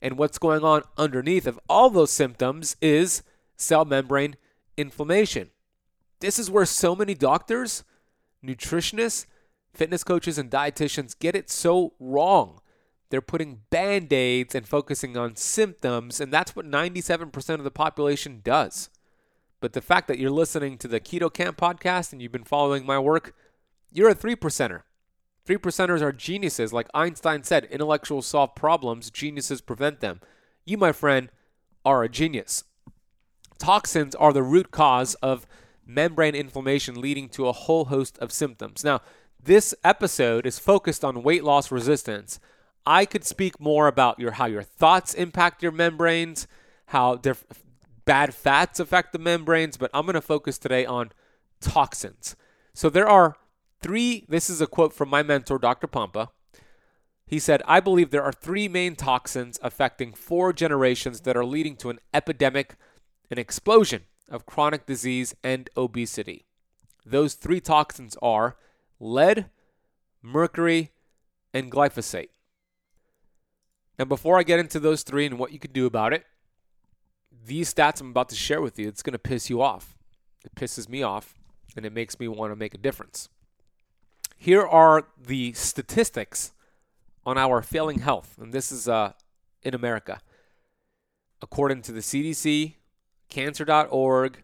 And 0.00 0.16
what's 0.18 0.38
going 0.38 0.62
on 0.62 0.82
underneath 0.96 1.46
of 1.46 1.58
all 1.68 1.90
those 1.90 2.12
symptoms 2.12 2.76
is 2.80 3.22
cell 3.56 3.84
membrane 3.84 4.36
inflammation. 4.76 5.50
This 6.20 6.38
is 6.38 6.50
where 6.50 6.66
so 6.66 6.94
many 6.94 7.14
doctors, 7.14 7.82
nutritionists, 8.44 9.26
fitness 9.72 10.04
coaches 10.04 10.38
and 10.38 10.50
dietitians 10.50 11.18
get 11.18 11.34
it 11.34 11.50
so 11.50 11.94
wrong. 11.98 12.60
They're 13.10 13.20
putting 13.20 13.62
band 13.70 14.12
aids 14.12 14.54
and 14.54 14.66
focusing 14.66 15.16
on 15.16 15.36
symptoms, 15.36 16.20
and 16.20 16.32
that's 16.32 16.56
what 16.56 16.66
97% 16.66 17.54
of 17.54 17.64
the 17.64 17.70
population 17.70 18.40
does. 18.42 18.90
But 19.60 19.72
the 19.72 19.80
fact 19.80 20.08
that 20.08 20.18
you're 20.18 20.30
listening 20.30 20.76
to 20.78 20.88
the 20.88 21.00
Keto 21.00 21.32
Kamp 21.32 21.56
podcast 21.56 22.12
and 22.12 22.20
you've 22.20 22.32
been 22.32 22.44
following 22.44 22.84
my 22.84 22.98
work, 22.98 23.34
you're 23.92 24.10
a 24.10 24.14
three 24.14 24.36
percenter. 24.36 24.82
Three 25.44 25.56
percenters 25.56 26.02
are 26.02 26.12
geniuses. 26.12 26.72
Like 26.72 26.88
Einstein 26.92 27.44
said, 27.44 27.64
intellectuals 27.66 28.26
solve 28.26 28.54
problems, 28.56 29.10
geniuses 29.10 29.60
prevent 29.60 30.00
them. 30.00 30.20
You, 30.64 30.76
my 30.76 30.92
friend, 30.92 31.30
are 31.84 32.02
a 32.02 32.08
genius. 32.08 32.64
Toxins 33.58 34.14
are 34.16 34.32
the 34.32 34.42
root 34.42 34.72
cause 34.72 35.14
of 35.16 35.46
membrane 35.86 36.34
inflammation, 36.34 37.00
leading 37.00 37.28
to 37.30 37.46
a 37.46 37.52
whole 37.52 37.86
host 37.86 38.18
of 38.18 38.32
symptoms. 38.32 38.82
Now, 38.82 39.00
this 39.42 39.72
episode 39.84 40.44
is 40.44 40.58
focused 40.58 41.04
on 41.04 41.22
weight 41.22 41.44
loss 41.44 41.70
resistance. 41.70 42.40
I 42.86 43.04
could 43.04 43.24
speak 43.24 43.60
more 43.60 43.88
about 43.88 44.18
your 44.20 44.32
how 44.32 44.46
your 44.46 44.62
thoughts 44.62 45.12
impact 45.12 45.62
your 45.62 45.72
membranes, 45.72 46.46
how 46.86 47.16
diff- 47.16 47.44
bad 48.04 48.34
fats 48.34 48.80
affect 48.80 49.12
the 49.12 49.18
membranes, 49.18 49.76
but 49.76 49.90
I'm 49.92 50.06
going 50.06 50.14
to 50.14 50.20
focus 50.22 50.56
today 50.56 50.86
on 50.86 51.10
toxins. 51.60 52.36
So 52.72 52.88
there 52.88 53.08
are 53.08 53.36
three, 53.82 54.24
this 54.28 54.48
is 54.48 54.60
a 54.60 54.66
quote 54.66 54.92
from 54.92 55.08
my 55.08 55.22
mentor, 55.22 55.58
Dr. 55.58 55.88
Pompa. 55.88 56.28
He 57.26 57.40
said, 57.40 57.60
I 57.66 57.80
believe 57.80 58.10
there 58.10 58.22
are 58.22 58.32
three 58.32 58.68
main 58.68 58.94
toxins 58.94 59.58
affecting 59.60 60.12
four 60.12 60.52
generations 60.52 61.22
that 61.22 61.36
are 61.36 61.44
leading 61.44 61.76
to 61.78 61.90
an 61.90 61.98
epidemic, 62.14 62.76
an 63.30 63.38
explosion 63.38 64.02
of 64.28 64.46
chronic 64.46 64.86
disease 64.86 65.34
and 65.42 65.68
obesity. 65.76 66.46
Those 67.04 67.34
three 67.34 67.60
toxins 67.60 68.16
are 68.22 68.56
lead, 69.00 69.46
mercury, 70.22 70.92
and 71.52 71.70
glyphosate. 71.70 72.28
Now, 73.98 74.04
before 74.04 74.38
I 74.38 74.42
get 74.42 74.58
into 74.58 74.78
those 74.78 75.02
three 75.02 75.24
and 75.26 75.38
what 75.38 75.52
you 75.52 75.58
can 75.58 75.72
do 75.72 75.86
about 75.86 76.12
it, 76.12 76.24
these 77.46 77.72
stats 77.72 78.00
I'm 78.00 78.10
about 78.10 78.28
to 78.30 78.34
share 78.34 78.60
with 78.60 78.78
you, 78.78 78.88
it's 78.88 79.02
going 79.02 79.12
to 79.12 79.18
piss 79.18 79.48
you 79.48 79.62
off. 79.62 79.96
It 80.44 80.54
pisses 80.54 80.88
me 80.88 81.02
off, 81.02 81.34
and 81.76 81.86
it 81.86 81.92
makes 81.92 82.20
me 82.20 82.28
want 82.28 82.52
to 82.52 82.56
make 82.56 82.74
a 82.74 82.78
difference. 82.78 83.28
Here 84.36 84.64
are 84.66 85.06
the 85.18 85.52
statistics 85.54 86.52
on 87.24 87.38
our 87.38 87.62
failing 87.62 88.00
health, 88.00 88.36
and 88.40 88.52
this 88.52 88.70
is 88.70 88.86
uh, 88.88 89.12
in 89.62 89.74
America. 89.74 90.20
According 91.40 91.82
to 91.82 91.92
the 91.92 92.00
CDC, 92.00 92.74
cancer.org, 93.28 94.42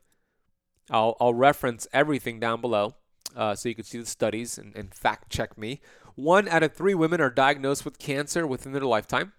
I'll, 0.90 1.16
I'll 1.20 1.34
reference 1.34 1.86
everything 1.92 2.40
down 2.40 2.60
below 2.60 2.94
uh, 3.36 3.54
so 3.54 3.68
you 3.68 3.74
can 3.74 3.84
see 3.84 3.98
the 3.98 4.06
studies 4.06 4.58
and, 4.58 4.74
and 4.74 4.94
fact 4.94 5.30
check 5.30 5.56
me. 5.56 5.80
One 6.14 6.48
out 6.48 6.62
of 6.62 6.74
three 6.74 6.94
women 6.94 7.20
are 7.20 7.30
diagnosed 7.30 7.84
with 7.84 7.98
cancer 7.98 8.46
within 8.46 8.72
their 8.72 8.82
lifetime. 8.82 9.32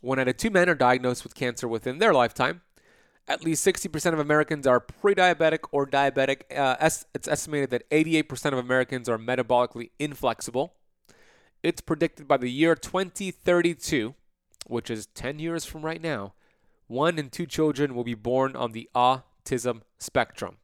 One 0.00 0.18
out 0.18 0.28
of 0.28 0.36
two 0.36 0.50
men 0.50 0.68
are 0.68 0.74
diagnosed 0.74 1.24
with 1.24 1.34
cancer 1.34 1.68
within 1.68 1.98
their 1.98 2.14
lifetime. 2.14 2.62
At 3.28 3.44
least 3.44 3.66
60% 3.66 4.12
of 4.12 4.18
Americans 4.18 4.66
are 4.66 4.80
pre 4.80 5.14
diabetic 5.14 5.60
or 5.72 5.86
diabetic. 5.86 6.42
Uh, 6.56 6.76
it's 7.14 7.28
estimated 7.28 7.70
that 7.70 7.88
88% 7.90 8.52
of 8.52 8.58
Americans 8.58 9.08
are 9.08 9.18
metabolically 9.18 9.90
inflexible. 9.98 10.74
It's 11.62 11.80
predicted 11.80 12.26
by 12.26 12.38
the 12.38 12.50
year 12.50 12.74
2032, 12.74 14.14
which 14.66 14.90
is 14.90 15.06
10 15.06 15.38
years 15.38 15.64
from 15.64 15.82
right 15.82 16.00
now, 16.00 16.32
one 16.86 17.18
in 17.18 17.30
two 17.30 17.46
children 17.46 17.94
will 17.94 18.04
be 18.04 18.14
born 18.14 18.56
on 18.56 18.72
the 18.72 18.88
autism 18.94 19.82
spectrum. 19.98 20.56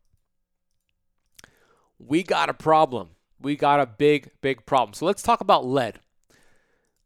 We 1.98 2.22
got 2.22 2.48
a 2.48 2.54
problem. 2.54 3.10
We 3.40 3.54
got 3.54 3.80
a 3.80 3.86
big, 3.86 4.30
big 4.40 4.66
problem. 4.66 4.94
So 4.94 5.06
let's 5.06 5.22
talk 5.22 5.40
about 5.40 5.66
lead. 5.66 6.00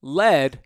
Lead 0.00 0.60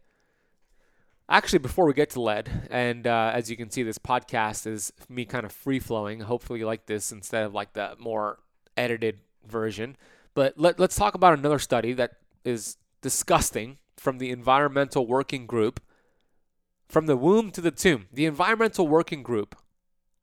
Actually, 1.29 1.59
before 1.61 1.87
we 1.87 1.95
get 1.95 2.11
to 2.11 2.21
lead, 2.21 2.51
and 2.71 3.07
uh, 3.07 3.31
as 3.33 3.51
you 3.51 3.57
can 3.57 3.71
see, 3.71 3.83
this 3.83 3.99
podcast 3.99 4.67
is 4.67 4.93
me 5.09 5.25
kind 5.25 5.47
of 5.47 5.53
free 5.53 5.79
flowing. 5.79 6.21
Hopefully, 6.21 6.59
you 6.59 6.67
like 6.67 6.85
this 6.85 7.11
instead 7.11 7.45
of 7.45 7.55
like 7.55 7.73
the 7.73 7.97
more 7.99 8.41
edited 8.77 9.21
version. 9.47 9.97
But 10.35 10.59
let, 10.59 10.79
let's 10.79 10.97
talk 10.97 11.15
about 11.15 11.39
another 11.39 11.59
study 11.59 11.95
that 11.95 12.19
is 12.45 12.77
disgusting 13.01 13.79
from 13.97 14.19
the 14.19 14.31
Environmental 14.31 15.07
Working 15.07 15.47
Group. 15.47 15.81
From 16.89 17.07
the 17.07 17.17
womb 17.17 17.51
to 17.53 17.63
the 17.63 17.71
tomb, 17.71 18.07
the 18.13 18.27
Environmental 18.27 18.87
Working 18.87 19.23
Group 19.23 19.57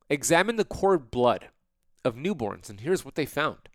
examined 0.08 0.58
the 0.58 0.64
cord 0.64 1.10
blood 1.10 1.48
of 2.04 2.14
newborns, 2.14 2.70
and 2.70 2.80
here's 2.80 3.04
what 3.04 3.16
they 3.16 3.26
found. 3.26 3.68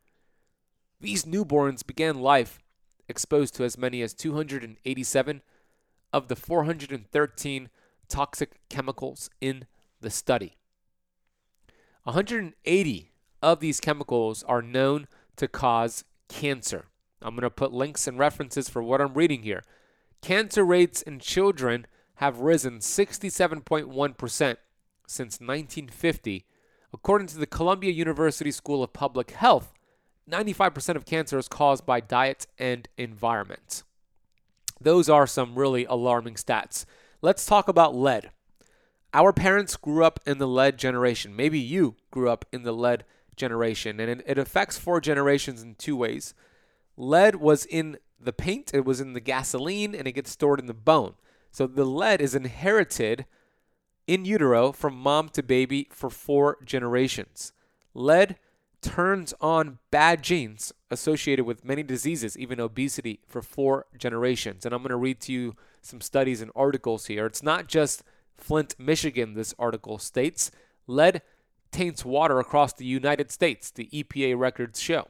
These 1.01 1.25
newborns 1.25 1.86
began 1.86 2.21
life 2.21 2.60
exposed 3.10 3.54
to 3.56 3.65
as 3.65 3.78
many 3.78 4.01
as 4.01 4.13
287 4.13 5.41
of 6.13 6.28
the 6.28 6.36
413 6.36 7.70
toxic 8.08 8.60
chemicals 8.70 9.30
in 9.41 9.65
the 10.02 10.10
study. 10.10 10.58
180 12.04 13.12
of 13.41 13.60
these 13.60 13.80
chemicals 13.80 14.43
are 14.43 14.62
known 14.62 15.08
to 15.36 15.48
cause 15.48 16.04
cancer. 16.30 16.86
I'm 17.22 17.36
going 17.36 17.41
to 17.41 17.50
put 17.50 17.74
links 17.74 18.08
and 18.08 18.17
references 18.17 18.70
for 18.70 18.82
what 18.82 19.02
I'm 19.02 19.13
reading 19.13 19.43
here. 19.43 19.63
Cancer 20.22 20.63
rates 20.63 21.02
in 21.02 21.20
children 21.20 21.86
have 22.15 22.39
risen 22.39 22.80
67.1% 22.80 24.58
since 25.08 25.39
1950. 25.39 26.46
According 26.93 27.28
to 27.28 27.38
the 27.38 27.46
Columbia 27.46 27.91
University 27.91 28.52
School 28.52 28.84
of 28.84 28.93
Public 28.93 29.32
Health, 29.32 29.74
95% 30.30 30.96
of 30.96 31.06
cancer 31.06 31.38
is 31.38 31.48
caused 31.48 31.86
by 31.86 32.00
diet 32.00 32.48
and 32.58 32.88
environment. 32.98 33.84
Those 34.79 35.09
are 35.09 35.27
some 35.27 35.55
really 35.55 35.85
alarming 35.85 36.35
stats. 36.35 36.85
Let's 37.21 37.45
talk 37.45 37.67
about 37.67 37.95
lead. 37.95 38.31
Our 39.13 39.33
parents 39.33 39.75
grew 39.75 40.03
up 40.03 40.19
in 40.25 40.37
the 40.37 40.47
lead 40.47 40.77
generation. 40.77 41.35
Maybe 41.35 41.59
you 41.59 41.95
grew 42.11 42.29
up 42.29 42.45
in 42.51 42.63
the 42.63 42.73
lead 42.73 43.03
generation, 43.35 43.99
and 43.99 44.23
it 44.25 44.37
affects 44.37 44.77
four 44.77 45.01
generations 45.01 45.61
in 45.61 45.75
two 45.75 45.95
ways. 45.95 46.33
Lead 46.95 47.35
was 47.35 47.65
in 47.65 47.97
the 48.19 48.33
paint, 48.33 48.71
it 48.73 48.85
was 48.85 48.99
in 48.99 49.13
the 49.13 49.19
gasoline, 49.19 49.95
and 49.95 50.07
it 50.07 50.13
gets 50.13 50.31
stored 50.31 50.59
in 50.59 50.65
the 50.65 50.73
bone. 50.73 51.13
So 51.51 51.67
the 51.67 51.85
lead 51.85 52.21
is 52.21 52.35
inherited 52.35 53.25
in 54.05 54.25
utero 54.25 54.71
from 54.71 54.95
mom 54.95 55.29
to 55.29 55.43
baby 55.43 55.87
for 55.91 56.09
four 56.09 56.57
generations. 56.63 57.53
Lead 57.93 58.37
turns 58.81 59.33
on 59.41 59.79
bad 59.91 60.21
genes 60.21 60.73
associated 60.89 61.45
with 61.45 61.65
many 61.65 61.83
diseases, 61.83 62.37
even 62.37 62.59
obesity, 62.59 63.19
for 63.27 63.41
four 63.41 63.85
generations. 63.97 64.65
And 64.65 64.73
I'm 64.73 64.81
going 64.81 64.89
to 64.89 64.95
read 64.97 65.19
to 65.21 65.33
you 65.33 65.55
some 65.81 66.01
studies 66.01 66.41
and 66.41 66.51
articles 66.55 67.07
here. 67.07 67.25
It's 67.25 67.43
not 67.43 67.67
just 67.67 68.03
Flint, 68.35 68.75
Michigan, 68.77 69.33
this 69.33 69.53
article 69.57 69.97
states. 69.97 70.51
Lead 70.85 71.21
taints 71.71 72.05
water 72.05 72.39
across 72.39 72.73
the 72.73 72.85
United 72.85 73.31
States, 73.31 73.71
the 73.71 73.89
EPA 73.91 74.37
records 74.37 74.79
show. 74.79 75.07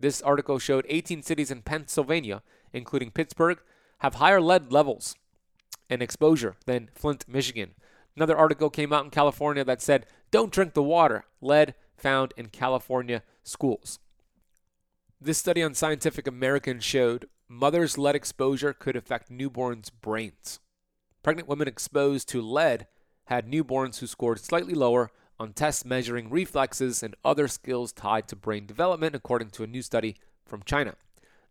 This 0.00 0.22
article 0.22 0.58
showed 0.58 0.86
18 0.88 1.22
cities 1.22 1.50
in 1.50 1.62
Pennsylvania, 1.62 2.42
including 2.72 3.10
Pittsburgh, 3.10 3.58
have 3.98 4.16
higher 4.16 4.40
lead 4.40 4.70
levels 4.70 5.16
and 5.90 6.02
exposure 6.02 6.56
than 6.66 6.88
Flint, 6.94 7.24
Michigan. 7.26 7.74
Another 8.14 8.36
article 8.36 8.70
came 8.70 8.92
out 8.92 9.04
in 9.04 9.10
California 9.10 9.64
that 9.64 9.82
said, 9.82 10.06
don't 10.30 10.52
drink 10.52 10.74
the 10.74 10.82
water. 10.82 11.24
Lead 11.40 11.74
found 11.98 12.32
in 12.36 12.48
California 12.48 13.22
schools. 13.42 13.98
This 15.20 15.38
study 15.38 15.62
on 15.62 15.74
Scientific 15.74 16.26
American 16.26 16.80
showed 16.80 17.28
mother's 17.48 17.98
lead 17.98 18.14
exposure 18.14 18.72
could 18.72 18.96
affect 18.96 19.30
newborns' 19.30 19.90
brains. 20.00 20.60
Pregnant 21.22 21.48
women 21.48 21.68
exposed 21.68 22.28
to 22.28 22.40
lead 22.40 22.86
had 23.24 23.50
newborns 23.50 23.98
who 23.98 24.06
scored 24.06 24.40
slightly 24.40 24.74
lower 24.74 25.10
on 25.40 25.52
tests 25.52 25.84
measuring 25.84 26.30
reflexes 26.30 27.02
and 27.02 27.14
other 27.24 27.48
skills 27.48 27.92
tied 27.92 28.28
to 28.28 28.36
brain 28.36 28.66
development, 28.66 29.14
according 29.14 29.50
to 29.50 29.62
a 29.62 29.66
new 29.66 29.82
study 29.82 30.16
from 30.46 30.62
China. 30.62 30.94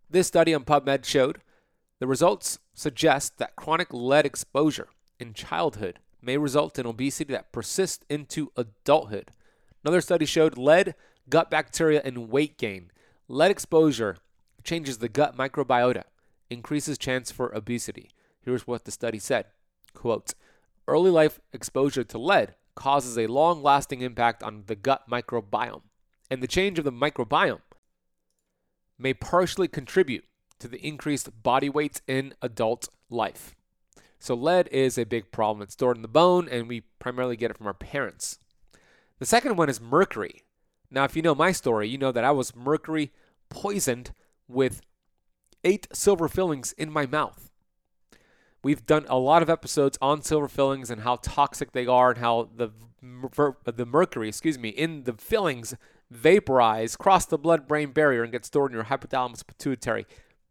This 0.09 0.27
study 0.27 0.53
on 0.53 0.63
PubMed 0.63 1.05
showed 1.05 1.41
the 1.99 2.07
results 2.07 2.59
suggest 2.73 3.37
that 3.37 3.55
chronic 3.55 3.93
lead 3.93 4.25
exposure 4.25 4.89
in 5.19 5.33
childhood 5.33 5.99
may 6.21 6.37
result 6.37 6.79
in 6.79 6.85
obesity 6.85 7.33
that 7.33 7.51
persists 7.51 8.05
into 8.09 8.51
adulthood. 8.55 9.31
Another 9.83 10.01
study 10.01 10.25
showed 10.25 10.57
lead, 10.57 10.95
gut 11.29 11.49
bacteria, 11.49 12.01
and 12.03 12.29
weight 12.29 12.57
gain. 12.57 12.91
Lead 13.27 13.51
exposure 13.51 14.17
changes 14.63 14.97
the 14.97 15.09
gut 15.09 15.37
microbiota, 15.37 16.03
increases 16.49 16.97
chance 16.97 17.31
for 17.31 17.55
obesity. 17.55 18.09
Here's 18.41 18.67
what 18.67 18.85
the 18.85 18.91
study 18.91 19.19
said. 19.19 19.45
Quote, 19.93 20.33
early 20.87 21.11
life 21.11 21.39
exposure 21.53 22.03
to 22.03 22.17
lead 22.17 22.55
causes 22.75 23.17
a 23.17 23.27
long-lasting 23.27 24.01
impact 24.01 24.43
on 24.43 24.63
the 24.67 24.75
gut 24.75 25.09
microbiome, 25.09 25.81
and 26.29 26.41
the 26.41 26.47
change 26.47 26.77
of 26.77 26.85
the 26.85 26.91
microbiome 26.91 27.61
may 28.97 29.13
partially 29.13 29.67
contribute 29.67 30.25
to 30.59 30.67
the 30.67 30.85
increased 30.85 31.43
body 31.43 31.69
weight 31.69 32.01
in 32.07 32.33
adult 32.41 32.89
life. 33.09 33.55
So 34.19 34.33
lead 34.33 34.67
is 34.71 34.97
a 34.97 35.05
big 35.05 35.31
problem. 35.31 35.61
It's 35.61 35.73
stored 35.73 35.97
in 35.97 36.01
the 36.01 36.07
bone, 36.07 36.47
and 36.49 36.67
we 36.67 36.81
primarily 36.99 37.35
get 37.35 37.51
it 37.51 37.57
from 37.57 37.67
our 37.67 37.73
parents. 37.73 38.39
The 39.19 39.25
second 39.25 39.55
one 39.55 39.69
is 39.69 39.81
mercury. 39.81 40.43
Now, 40.91 41.03
if 41.03 41.15
you 41.15 41.21
know 41.21 41.35
my 41.35 41.51
story, 41.51 41.87
you 41.87 41.97
know 41.97 42.11
that 42.11 42.23
I 42.23 42.31
was 42.31 42.55
mercury 42.55 43.11
poisoned 43.49 44.13
with 44.47 44.81
eight 45.63 45.87
silver 45.91 46.27
fillings 46.27 46.73
in 46.73 46.91
my 46.91 47.05
mouth. 47.05 47.51
We've 48.63 48.85
done 48.85 49.05
a 49.09 49.17
lot 49.17 49.41
of 49.41 49.49
episodes 49.49 49.97
on 50.01 50.21
silver 50.21 50.47
fillings 50.47 50.89
and 50.89 51.01
how 51.01 51.17
toxic 51.17 51.71
they 51.71 51.85
are 51.87 52.11
and 52.11 52.19
how 52.19 52.49
the 52.55 52.71
the 52.99 53.85
mercury, 53.85 54.27
excuse 54.27 54.57
me, 54.57 54.69
in 54.69 55.03
the 55.03 55.13
fillings 55.13 55.75
vaporize, 56.09 56.95
cross 56.95 57.25
the 57.25 57.37
blood-brain 57.37 57.91
barrier 57.91 58.23
and 58.23 58.31
get 58.31 58.43
stored 58.45 58.71
in 58.71 58.75
your 58.75 58.85
hypothalamus 58.85 59.45
pituitary. 59.45 60.05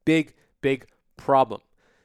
Big 0.05 0.35
big 0.61 0.87
problem. 1.17 1.61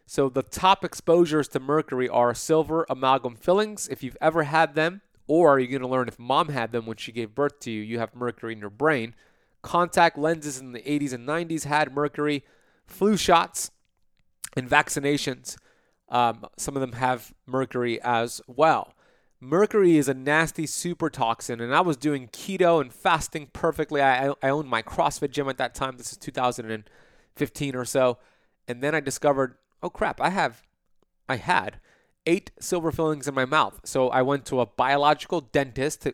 So 0.05 0.29
the 0.29 0.43
top 0.43 0.83
exposures 0.83 1.47
to 1.49 1.59
mercury 1.59 2.09
are 2.09 2.33
silver 2.33 2.85
amalgam 2.89 3.35
fillings. 3.35 3.87
If 3.87 4.03
you've 4.03 4.17
ever 4.19 4.43
had 4.43 4.75
them, 4.75 5.01
or 5.31 5.53
are 5.53 5.59
you're 5.59 5.69
going 5.69 5.81
to 5.81 5.87
learn 5.87 6.09
if 6.09 6.19
mom 6.19 6.49
had 6.49 6.73
them 6.73 6.85
when 6.85 6.97
she 6.97 7.13
gave 7.13 7.33
birth 7.33 7.57
to 7.61 7.71
you, 7.71 7.81
you 7.81 7.99
have 7.99 8.13
mercury 8.13 8.51
in 8.51 8.59
your 8.59 8.69
brain. 8.69 9.15
Contact 9.61 10.17
lenses 10.17 10.59
in 10.59 10.73
the 10.73 10.81
80s 10.81 11.13
and 11.13 11.25
90s 11.25 11.63
had 11.63 11.95
mercury. 11.95 12.43
Flu 12.85 13.15
shots 13.15 13.71
and 14.57 14.69
vaccinations, 14.69 15.55
um, 16.09 16.45
some 16.57 16.75
of 16.75 16.81
them 16.81 16.91
have 16.91 17.33
mercury 17.45 18.01
as 18.01 18.41
well. 18.45 18.93
Mercury 19.39 19.95
is 19.95 20.09
a 20.09 20.13
nasty 20.13 20.67
super 20.67 21.09
toxin, 21.09 21.61
and 21.61 21.73
I 21.73 21.79
was 21.79 21.95
doing 21.95 22.27
keto 22.27 22.81
and 22.81 22.93
fasting 22.93 23.51
perfectly. 23.53 24.01
I, 24.01 24.31
I 24.43 24.49
owned 24.49 24.67
my 24.67 24.81
CrossFit 24.83 25.31
gym 25.31 25.47
at 25.47 25.57
that 25.59 25.73
time. 25.73 25.95
This 25.95 26.11
is 26.11 26.17
2015 26.17 27.75
or 27.77 27.85
so. 27.85 28.17
And 28.67 28.83
then 28.83 28.93
I 28.93 28.99
discovered, 28.99 29.55
oh 29.81 29.89
crap, 29.89 30.19
I 30.19 30.31
have, 30.31 30.61
I 31.29 31.37
had 31.37 31.79
eight 32.25 32.51
silver 32.59 32.91
fillings 32.91 33.27
in 33.27 33.33
my 33.33 33.45
mouth. 33.45 33.81
So 33.83 34.09
I 34.09 34.21
went 34.21 34.45
to 34.45 34.61
a 34.61 34.65
biological 34.65 35.41
dentist 35.41 36.01
to 36.01 36.13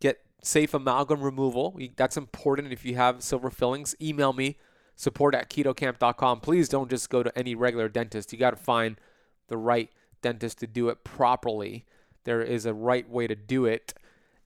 get 0.00 0.20
safe 0.42 0.74
amalgam 0.74 1.20
removal. 1.22 1.78
That's 1.96 2.16
important 2.16 2.72
if 2.72 2.84
you 2.84 2.96
have 2.96 3.22
silver 3.22 3.50
fillings. 3.50 3.94
Email 4.00 4.32
me, 4.32 4.58
support 4.94 5.34
at 5.34 5.50
ketokamp.com. 5.50 6.40
Please 6.40 6.68
don't 6.68 6.90
just 6.90 7.10
go 7.10 7.22
to 7.22 7.36
any 7.38 7.54
regular 7.54 7.88
dentist. 7.88 8.32
You 8.32 8.38
got 8.38 8.50
to 8.50 8.56
find 8.56 9.00
the 9.48 9.56
right 9.56 9.90
dentist 10.22 10.58
to 10.58 10.66
do 10.66 10.88
it 10.88 11.04
properly. 11.04 11.84
There 12.24 12.42
is 12.42 12.66
a 12.66 12.74
right 12.74 13.08
way 13.08 13.26
to 13.26 13.36
do 13.36 13.64
it. 13.64 13.94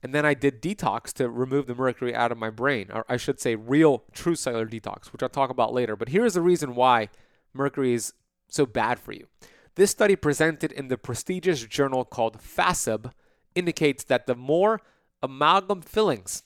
And 0.03 0.15
then 0.15 0.25
I 0.25 0.33
did 0.33 0.61
detox 0.61 1.13
to 1.13 1.29
remove 1.29 1.67
the 1.67 1.75
mercury 1.75 2.13
out 2.15 2.31
of 2.31 2.37
my 2.37 2.49
brain, 2.49 2.89
or 2.91 3.05
I 3.07 3.17
should 3.17 3.39
say, 3.39 3.55
real 3.55 4.03
true 4.13 4.35
cellular 4.35 4.65
detox, 4.65 5.13
which 5.13 5.21
I'll 5.21 5.29
talk 5.29 5.51
about 5.51 5.73
later. 5.73 5.95
But 5.95 6.09
here's 6.09 6.33
the 6.33 6.41
reason 6.41 6.73
why 6.73 7.09
mercury 7.53 7.93
is 7.93 8.13
so 8.47 8.65
bad 8.65 8.99
for 8.99 9.11
you. 9.11 9.27
This 9.75 9.91
study 9.91 10.15
presented 10.15 10.71
in 10.71 10.89
the 10.89 10.97
prestigious 10.97 11.65
journal 11.65 12.03
called 12.03 12.39
FASEB 12.39 13.11
indicates 13.55 14.03
that 14.03 14.27
the 14.27 14.35
more 14.35 14.81
amalgam 15.23 15.81
fillings 15.81 16.43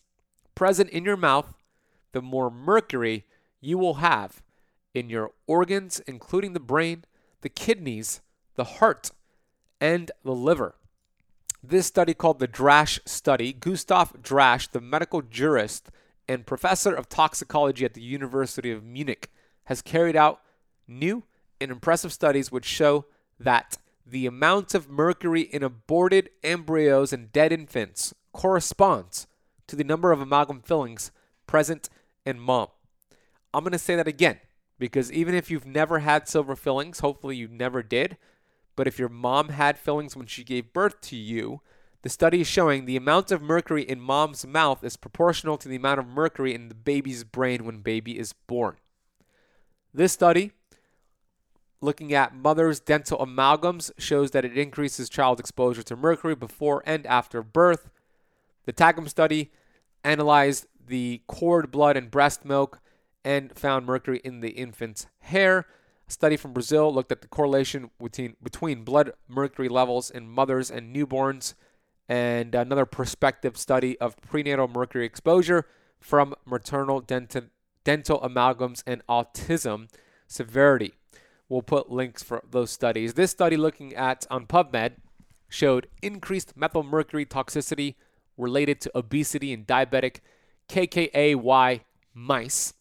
present 0.53 0.89
in 0.91 1.05
your 1.05 1.17
mouth, 1.17 1.53
the 2.11 2.21
more 2.21 2.51
mercury 2.51 3.25
you 3.61 3.77
will 3.77 3.95
have 3.95 4.43
in 4.93 5.09
your 5.09 5.31
organs, 5.47 5.99
including 6.07 6.53
the 6.53 6.59
brain, 6.59 7.03
the 7.41 7.49
kidneys, 7.49 8.21
the 8.55 8.63
heart, 8.63 9.11
and 9.81 10.11
the 10.23 10.31
liver. 10.31 10.75
This 11.63 11.87
study, 11.87 12.13
called 12.13 12.39
the 12.39 12.47
Drasch 12.47 12.99
study, 13.05 13.51
Gustav 13.51 14.21
Drasch, 14.21 14.69
the 14.69 14.79
medical 14.79 15.23
jurist 15.23 15.89
and 16.27 16.45
professor 16.45 16.93
of 16.93 17.09
toxicology 17.09 17.85
at 17.85 17.95
the 17.95 18.01
University 18.01 18.71
of 18.71 18.83
Munich, 18.83 19.31
has 19.65 19.81
carried 19.81 20.15
out 20.15 20.41
new 20.87 21.23
and 21.59 21.71
impressive 21.71 22.13
studies 22.13 22.51
which 22.51 22.65
show 22.65 23.05
that 23.39 23.77
the 24.05 24.25
amount 24.25 24.73
of 24.73 24.89
mercury 24.89 25.41
in 25.41 25.63
aborted 25.63 26.29
embryos 26.43 27.11
and 27.11 27.31
dead 27.31 27.51
infants 27.51 28.13
corresponds 28.33 29.27
to 29.67 29.75
the 29.75 29.83
number 29.83 30.11
of 30.11 30.21
amalgam 30.21 30.61
fillings 30.61 31.11
present 31.47 31.89
in 32.25 32.39
mom. 32.39 32.67
I'm 33.53 33.63
going 33.63 33.71
to 33.71 33.79
say 33.79 33.95
that 33.95 34.07
again 34.07 34.39
because 34.77 35.11
even 35.11 35.33
if 35.33 35.49
you've 35.49 35.65
never 35.65 35.99
had 35.99 36.27
silver 36.27 36.55
fillings, 36.55 36.99
hopefully 36.99 37.35
you 37.35 37.47
never 37.47 37.81
did, 37.81 38.17
but 38.75 38.87
if 38.87 38.99
your 38.99 39.09
mom 39.09 39.49
had 39.49 39.77
fillings 39.77 40.15
when 40.15 40.27
she 40.27 40.43
gave 40.43 40.73
birth 40.73 40.99
to 41.01 41.15
you, 41.15 41.61
the 42.01 42.09
study 42.09 42.41
is 42.41 42.47
showing 42.47 42.85
the 42.85 42.97
amount 42.97 43.31
of 43.31 43.41
mercury 43.41 43.81
in 43.81 43.99
mom's 43.99 44.45
mouth 44.45 44.83
is 44.83 44.97
proportional 44.97 45.57
to 45.57 45.67
the 45.67 45.77
amount 45.77 45.99
of 45.99 46.07
mercury 46.07 46.53
in 46.53 46.69
the 46.69 46.75
baby's 46.75 47.23
brain 47.23 47.65
when 47.65 47.79
baby 47.79 48.19
is 48.19 48.33
born. 48.33 48.75
This 49.93 50.13
study 50.13 50.51
looking 51.81 52.13
at 52.13 52.35
mother's 52.35 52.79
dental 52.79 53.17
amalgams 53.19 53.91
shows 53.97 54.31
that 54.31 54.45
it 54.45 54.57
increases 54.57 55.09
child 55.09 55.39
exposure 55.39 55.83
to 55.83 55.95
mercury 55.95 56.35
before 56.35 56.83
and 56.85 57.05
after 57.05 57.43
birth. 57.43 57.89
The 58.65 58.73
TAGM 58.73 59.09
study 59.09 59.51
analyzed 60.03 60.67
the 60.87 61.21
cord 61.27 61.71
blood 61.71 61.97
and 61.97 62.11
breast 62.11 62.45
milk 62.45 62.79
and 63.23 63.57
found 63.57 63.85
mercury 63.85 64.21
in 64.23 64.41
the 64.41 64.51
infant's 64.51 65.07
hair. 65.19 65.65
A 66.07 66.11
study 66.11 66.37
from 66.37 66.53
Brazil 66.53 66.93
looked 66.93 67.11
at 67.11 67.21
the 67.21 67.27
correlation 67.27 67.89
between, 68.01 68.35
between 68.41 68.83
blood 68.83 69.13
mercury 69.27 69.69
levels 69.69 70.11
in 70.11 70.29
mothers 70.29 70.69
and 70.69 70.95
newborns, 70.95 71.55
and 72.07 72.53
another 72.53 72.85
prospective 72.85 73.57
study 73.57 73.99
of 73.99 74.15
prenatal 74.21 74.67
mercury 74.67 75.05
exposure 75.05 75.65
from 75.99 76.35
maternal 76.45 76.99
dental, 77.01 77.43
dental 77.83 78.19
amalgams 78.19 78.83
and 78.85 79.01
autism 79.07 79.89
severity. 80.27 80.93
We'll 81.47 81.61
put 81.61 81.91
links 81.91 82.23
for 82.23 82.43
those 82.49 82.71
studies. 82.71 83.13
This 83.13 83.31
study 83.31 83.55
looking 83.55 83.93
at 83.93 84.25
on 84.31 84.47
PubMed 84.47 84.93
showed 85.47 85.87
increased 86.01 86.57
methylmercury 86.57 87.27
toxicity 87.27 87.95
related 88.37 88.81
to 88.81 88.91
obesity 88.97 89.53
in 89.53 89.65
diabetic 89.65 90.17
KKAY 90.67 91.81
mice. 92.13 92.73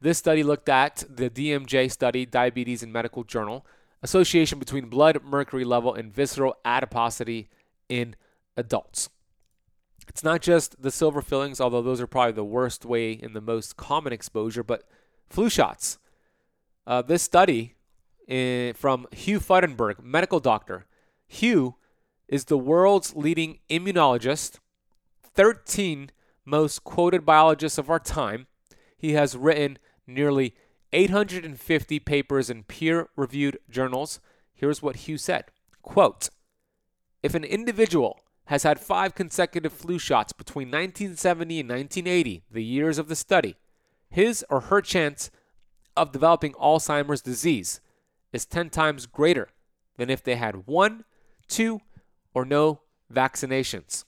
This 0.00 0.18
study 0.18 0.42
looked 0.42 0.68
at 0.68 1.04
the 1.08 1.30
DMJ 1.30 1.90
study, 1.90 2.26
Diabetes 2.26 2.82
and 2.82 2.92
Medical 2.92 3.24
Journal, 3.24 3.64
association 4.02 4.58
between 4.58 4.90
blood 4.90 5.24
mercury 5.24 5.64
level 5.64 5.94
and 5.94 6.12
visceral 6.12 6.56
adiposity 6.64 7.48
in 7.88 8.14
adults. 8.56 9.08
It's 10.06 10.22
not 10.22 10.42
just 10.42 10.82
the 10.82 10.90
silver 10.90 11.22
fillings, 11.22 11.60
although 11.60 11.80
those 11.80 12.02
are 12.02 12.06
probably 12.06 12.32
the 12.32 12.44
worst 12.44 12.84
way 12.84 13.18
and 13.22 13.34
the 13.34 13.40
most 13.40 13.78
common 13.78 14.12
exposure, 14.12 14.62
but 14.62 14.82
flu 15.30 15.48
shots 15.48 15.98
uh, 16.86 17.02
this 17.02 17.22
study 17.22 17.74
in, 18.26 18.36
eh, 18.36 18.72
from 18.72 19.06
Hugh 19.12 19.40
Fudenberg, 19.40 20.02
medical 20.02 20.40
doctor. 20.40 20.86
Hugh 21.26 21.76
is 22.28 22.46
the 22.46 22.58
world's 22.58 23.14
leading 23.14 23.58
immunologist, 23.68 24.58
13 25.22 26.10
most 26.44 26.84
quoted 26.84 27.24
biologists 27.24 27.78
of 27.78 27.90
our 27.90 27.98
time. 27.98 28.46
He 28.96 29.12
has 29.12 29.36
written 29.36 29.78
nearly 30.06 30.54
850 30.92 31.98
papers 32.00 32.48
in 32.50 32.62
peer-reviewed 32.62 33.58
journals. 33.68 34.20
Here's 34.54 34.82
what 34.82 34.96
Hugh 34.96 35.18
said. 35.18 35.46
Quote, 35.82 36.30
if 37.22 37.34
an 37.34 37.44
individual 37.44 38.20
has 38.46 38.62
had 38.62 38.78
five 38.78 39.14
consecutive 39.14 39.72
flu 39.72 39.98
shots 39.98 40.32
between 40.32 40.68
1970 40.68 41.60
and 41.60 41.68
1980, 41.68 42.44
the 42.50 42.62
years 42.62 42.98
of 42.98 43.08
the 43.08 43.16
study, 43.16 43.56
his 44.10 44.44
or 44.50 44.60
her 44.60 44.80
chance 44.80 45.30
of 45.96 46.12
developing 46.12 46.52
Alzheimer's 46.54 47.22
disease 47.22 47.80
is 48.32 48.46
10 48.46 48.70
times 48.70 49.06
greater 49.06 49.48
than 49.96 50.10
if 50.10 50.22
they 50.22 50.36
had 50.36 50.66
one, 50.66 51.04
two, 51.48 51.80
or 52.34 52.44
no 52.44 52.80
vaccinations. 53.12 54.04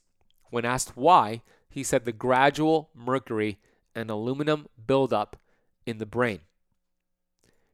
When 0.51 0.65
asked 0.65 0.97
why, 0.97 1.43
he 1.69 1.83
said 1.83 2.05
the 2.05 2.13
gradual 2.13 2.91
mercury 2.95 3.59
and 3.95 4.11
aluminum 4.11 4.67
buildup 4.87 5.37
in 5.85 5.99
the 5.99 6.07
brain. 6.07 6.41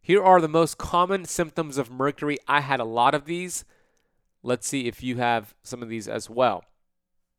Here 0.01 0.23
are 0.23 0.41
the 0.41 0.49
most 0.49 0.79
common 0.79 1.25
symptoms 1.25 1.79
of 1.79 1.91
mercury. 1.91 2.39
I 2.49 2.61
had 2.61 2.81
a 2.81 2.85
lot 2.85 3.15
of 3.15 3.25
these. 3.25 3.65
Let's 4.43 4.67
see 4.67 4.89
if 4.89 5.03
you 5.03 5.17
have 5.17 5.55
some 5.63 5.83
of 5.83 5.89
these 5.89 6.09
as 6.09 6.29
well 6.29 6.65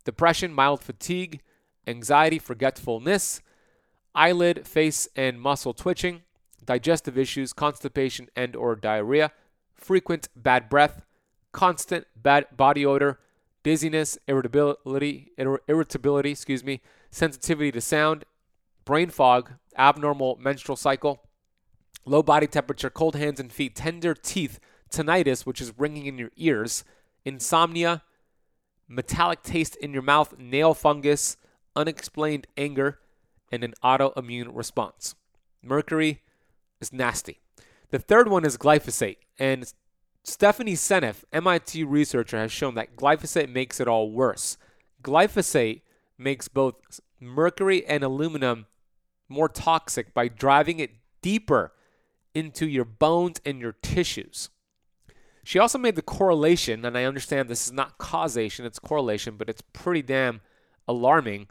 depression, 0.06 0.54
mild 0.54 0.82
fatigue, 0.82 1.42
anxiety, 1.88 2.40
forgetfulness, 2.40 3.42
eyelid, 4.16 4.68
face, 4.68 5.08
and 5.16 5.40
muscle 5.40 5.74
twitching, 5.74 6.22
digestive 6.66 7.18
issues, 7.18 7.54
constipation 7.54 8.30
and 8.36 8.56
or 8.56 8.76
diarrhea, 8.76 9.32
frequent 9.74 10.30
bad 10.36 10.70
breath, 10.70 11.06
constant 11.52 12.08
bad 12.16 12.46
body 12.56 12.86
odor, 12.86 13.20
dizziness, 13.64 14.18
irritability, 14.28 15.32
irritability, 15.38 16.32
excuse 16.32 16.64
me, 16.64 16.82
sensitivity 17.12 17.72
to 17.72 17.82
sound, 17.82 18.26
brain 18.86 19.10
fog, 19.10 19.54
abnormal 19.78 20.38
menstrual 20.42 20.76
cycle, 20.76 21.24
low 22.06 22.22
body 22.22 22.48
temperature, 22.48 22.90
cold 22.90 23.16
hands 23.16 23.40
and 23.40 23.52
feet, 23.52 23.76
tender 23.76 24.14
teeth, 24.14 24.60
tinnitus, 24.92 25.46
which 25.46 25.62
is 25.62 25.74
ringing 25.78 26.06
in 26.06 26.18
your 26.18 26.32
ears, 26.36 26.84
insomnia, 27.26 28.04
metallic 28.88 29.42
taste 29.42 29.76
in 29.78 29.94
your 29.94 30.02
mouth, 30.02 30.38
nail 30.38 30.74
fungus, 30.74 31.38
unexplained 31.76 32.48
anger, 32.58 33.00
and 33.52 33.64
an 33.64 33.74
autoimmune 33.84 34.50
response. 34.52 35.16
Mercury 35.62 36.22
is 36.84 36.94
nasty. 36.94 37.40
The 37.90 38.00
third 38.00 38.28
one 38.28 38.46
is 38.46 38.58
glyphosate. 38.58 39.18
And 39.40 39.72
Stephanie 40.24 40.76
Seneff, 40.76 41.24
MIT 41.34 41.84
researcher, 41.84 42.38
has 42.38 42.52
shown 42.52 42.76
that 42.76 42.96
glyphosate 42.96 43.50
makes 43.50 43.80
it 43.80 43.88
all 43.88 44.12
worse. 44.12 44.58
Glyphosate 45.04 45.82
makes 46.18 46.48
both 46.48 46.76
mercury 47.20 47.86
and 47.86 48.04
aluminum 48.04 48.68
more 49.28 49.50
toxic 49.50 50.14
by 50.14 50.28
driving 50.28 50.80
it 50.80 50.92
deeper 51.22 51.74
into 52.36 52.68
your 52.68 52.86
bones 52.86 53.42
and 53.46 53.60
your 53.60 53.74
tissues. 53.82 54.50
She 55.44 55.60
also 55.60 55.78
made 55.78 55.96
the 55.96 56.02
correlation, 56.02 56.86
and 56.86 56.98
I 56.98 57.04
understand 57.04 57.50
this 57.50 57.68
is 57.68 57.74
not 57.74 57.98
causation, 57.98 58.66
it's 58.66 58.80
correlation, 58.80 59.36
but 59.38 59.50
it's 59.50 59.62
pretty 59.74 60.02
damn 60.02 60.42
alarming 60.88 61.48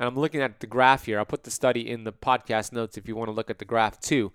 and 0.00 0.08
I'm 0.08 0.18
looking 0.18 0.40
at 0.40 0.60
the 0.60 0.66
graph 0.66 1.04
here. 1.04 1.18
I'll 1.18 1.26
put 1.26 1.44
the 1.44 1.50
study 1.50 1.88
in 1.88 2.04
the 2.04 2.12
podcast 2.12 2.72
notes 2.72 2.96
if 2.96 3.06
you 3.06 3.14
want 3.14 3.28
to 3.28 3.32
look 3.32 3.50
at 3.50 3.58
the 3.58 3.66
graph 3.66 4.00
too. 4.00 4.32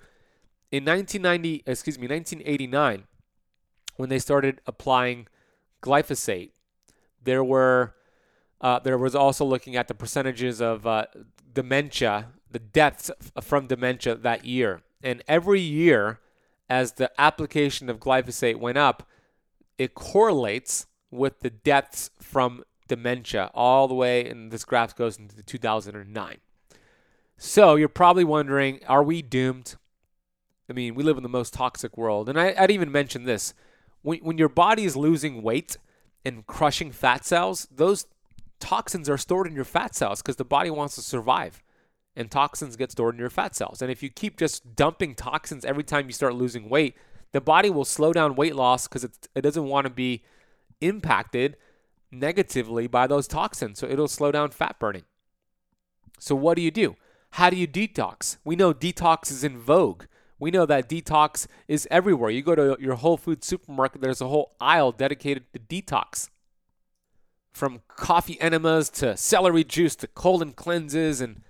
in 0.71 0.85
1990, 0.85 1.63
excuse 1.65 1.97
me, 1.97 2.07
1989, 2.07 3.05
when 3.95 4.09
they 4.09 4.19
started 4.19 4.61
applying 4.67 5.27
glyphosate, 5.81 6.51
there 7.21 7.43
were 7.43 7.95
uh, 8.61 8.79
there 8.79 8.97
was 8.97 9.15
also 9.15 9.43
looking 9.43 9.75
at 9.75 9.87
the 9.87 9.95
percentages 9.95 10.61
of 10.61 10.85
uh, 10.85 11.05
dementia, 11.51 12.27
the 12.49 12.59
deaths 12.59 13.09
from 13.41 13.67
dementia 13.67 14.15
that 14.15 14.45
year, 14.45 14.83
and 15.01 15.23
every 15.27 15.59
year, 15.59 16.19
as 16.69 16.93
the 16.93 17.09
application 17.19 17.89
of 17.89 17.99
glyphosate 17.99 18.57
went 18.57 18.77
up, 18.77 19.07
it 19.79 19.95
correlates 19.95 20.85
with 21.09 21.39
the 21.39 21.49
deaths 21.49 22.11
from 22.19 22.63
dementia 22.87 23.51
all 23.53 23.87
the 23.87 23.93
way, 23.93 24.27
and 24.27 24.51
this 24.51 24.65
graph 24.65 24.95
goes 24.95 25.17
into 25.17 25.41
2009. 25.43 26.37
So 27.37 27.75
you're 27.75 27.89
probably 27.89 28.23
wondering, 28.23 28.79
are 28.87 29.03
we 29.03 29.21
doomed? 29.21 29.75
I 30.69 30.73
mean, 30.73 30.95
we 30.95 31.03
live 31.03 31.17
in 31.17 31.23
the 31.23 31.29
most 31.29 31.53
toxic 31.53 31.97
world. 31.97 32.29
And 32.29 32.39
I, 32.39 32.55
would 32.59 32.71
even 32.71 32.91
mention 32.91 33.25
this 33.25 33.53
when, 34.01 34.19
when 34.19 34.37
your 34.37 34.49
body 34.49 34.85
is 34.85 34.95
losing 34.95 35.41
weight 35.41 35.77
and 36.23 36.45
crushing 36.47 36.91
fat 36.91 37.25
cells, 37.25 37.67
those 37.69 38.07
toxins 38.59 39.09
are 39.09 39.17
stored 39.17 39.47
in 39.47 39.53
your 39.53 39.65
fat 39.65 39.95
cells 39.95 40.21
because 40.21 40.37
the 40.37 40.45
body 40.45 40.69
wants 40.69 40.95
to 40.95 41.01
survive. 41.01 41.61
And 42.17 42.31
toxins 42.31 42.77
get 42.77 42.91
stored 42.91 43.15
in 43.15 43.19
your 43.19 43.29
fat 43.29 43.55
cells. 43.55 43.81
And 43.81 43.91
if 43.91 44.01
you 44.01 44.09
keep 44.09 44.37
just 44.37 44.75
dumping 44.75 45.15
toxins 45.15 45.65
every 45.65 45.83
time 45.83 46.05
you 46.05 46.13
start 46.13 46.33
losing 46.33 46.69
weight, 46.69 46.95
the 47.33 47.41
body 47.41 47.69
will 47.69 47.83
slow 47.83 48.13
down 48.13 48.35
weight 48.35 48.55
loss 48.55 48.87
because 48.87 49.03
it 49.03 49.41
doesn't 49.41 49.65
want 49.65 49.85
to 49.85 49.89
be 49.89 50.23
impacted 50.79 51.57
negatively 52.19 52.87
by 52.87 53.07
those 53.07 53.27
toxins. 53.27 53.79
So 53.79 53.87
it'll 53.87 54.07
slow 54.07 54.31
down 54.31 54.51
fat 54.51 54.79
burning. 54.79 55.03
So, 56.19 56.35
what 56.35 56.55
do 56.55 56.61
you 56.61 56.71
do? 56.71 56.95
How 57.31 57.49
do 57.49 57.57
you 57.57 57.67
detox? 57.67 58.37
We 58.43 58.55
know 58.55 58.73
detox 58.73 59.29
is 59.29 59.43
in 59.43 59.57
vogue. 59.57 60.05
We 60.39 60.51
know 60.51 60.65
that 60.65 60.89
detox 60.89 61.47
is 61.67 61.87
everywhere. 61.91 62.29
You 62.29 62.41
go 62.41 62.55
to 62.55 62.77
your 62.79 62.95
Whole 62.95 63.17
Foods 63.17 63.47
supermarket, 63.47 64.01
there's 64.01 64.21
a 64.21 64.27
whole 64.27 64.55
aisle 64.59 64.91
dedicated 64.91 65.45
to 65.53 65.59
detox. 65.59 66.29
From 67.53 67.81
coffee 67.87 68.39
enemas 68.41 68.89
to 68.91 69.15
celery 69.15 69.63
juice 69.63 69.95
to 69.97 70.07
colon 70.07 70.51
cleanses, 70.51 71.21
and 71.21 71.41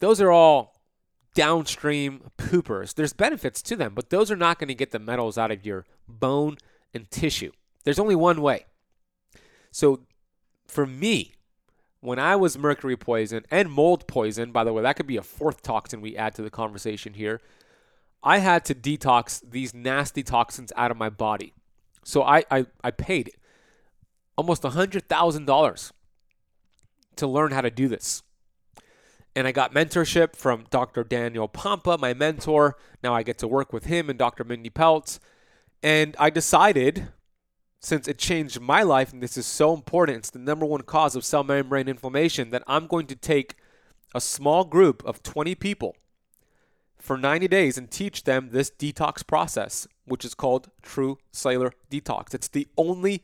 those 0.00 0.20
are 0.20 0.30
all 0.30 0.74
downstream 1.34 2.30
poopers. 2.36 2.94
There's 2.94 3.14
benefits 3.14 3.62
to 3.62 3.76
them, 3.76 3.94
but 3.94 4.10
those 4.10 4.30
are 4.30 4.36
not 4.36 4.58
going 4.58 4.68
to 4.68 4.74
get 4.74 4.90
the 4.90 4.98
metals 4.98 5.38
out 5.38 5.50
of 5.50 5.64
your 5.64 5.86
bone 6.06 6.58
and 6.92 7.10
tissue. 7.10 7.52
There's 7.84 7.98
only 7.98 8.16
one 8.16 8.42
way. 8.42 8.66
So 9.78 10.00
for 10.66 10.86
me, 10.86 11.34
when 12.00 12.18
I 12.18 12.34
was 12.34 12.58
mercury 12.58 12.96
poison 12.96 13.44
and 13.48 13.70
mold 13.70 14.08
poison, 14.08 14.50
by 14.50 14.64
the 14.64 14.72
way, 14.72 14.82
that 14.82 14.96
could 14.96 15.06
be 15.06 15.16
a 15.16 15.22
fourth 15.22 15.62
toxin 15.62 16.00
we 16.00 16.16
add 16.16 16.34
to 16.34 16.42
the 16.42 16.50
conversation 16.50 17.14
here. 17.14 17.40
I 18.20 18.38
had 18.38 18.64
to 18.64 18.74
detox 18.74 19.40
these 19.48 19.72
nasty 19.72 20.24
toxins 20.24 20.72
out 20.74 20.90
of 20.90 20.96
my 20.96 21.10
body. 21.10 21.54
So 22.02 22.24
I, 22.24 22.42
I, 22.50 22.66
I 22.82 22.90
paid 22.90 23.30
almost 24.36 24.64
$100,000 24.64 25.92
to 27.14 27.26
learn 27.28 27.52
how 27.52 27.60
to 27.60 27.70
do 27.70 27.86
this. 27.86 28.24
And 29.36 29.46
I 29.46 29.52
got 29.52 29.72
mentorship 29.72 30.34
from 30.34 30.66
Dr. 30.70 31.04
Daniel 31.04 31.48
Pompa, 31.48 32.00
my 32.00 32.14
mentor. 32.14 32.76
Now 33.04 33.14
I 33.14 33.22
get 33.22 33.38
to 33.38 33.46
work 33.46 33.72
with 33.72 33.84
him 33.84 34.10
and 34.10 34.18
Dr. 34.18 34.42
Mindy 34.42 34.70
Pelz. 34.70 35.20
And 35.84 36.16
I 36.18 36.30
decided 36.30 37.12
since 37.80 38.08
it 38.08 38.18
changed 38.18 38.60
my 38.60 38.82
life, 38.82 39.12
and 39.12 39.22
this 39.22 39.36
is 39.36 39.46
so 39.46 39.72
important, 39.72 40.18
it's 40.18 40.30
the 40.30 40.38
number 40.38 40.66
one 40.66 40.82
cause 40.82 41.14
of 41.14 41.24
cell 41.24 41.44
membrane 41.44 41.88
inflammation, 41.88 42.50
that 42.50 42.64
I'm 42.66 42.86
going 42.86 43.06
to 43.06 43.16
take 43.16 43.54
a 44.14 44.20
small 44.20 44.64
group 44.64 45.04
of 45.04 45.22
20 45.22 45.54
people 45.54 45.96
for 46.98 47.16
90 47.16 47.46
days 47.48 47.78
and 47.78 47.90
teach 47.90 48.24
them 48.24 48.50
this 48.50 48.70
detox 48.70 49.24
process, 49.26 49.86
which 50.04 50.24
is 50.24 50.34
called 50.34 50.70
True 50.82 51.18
Cellular 51.30 51.72
Detox. 51.90 52.34
It's 52.34 52.48
the 52.48 52.66
only 52.76 53.22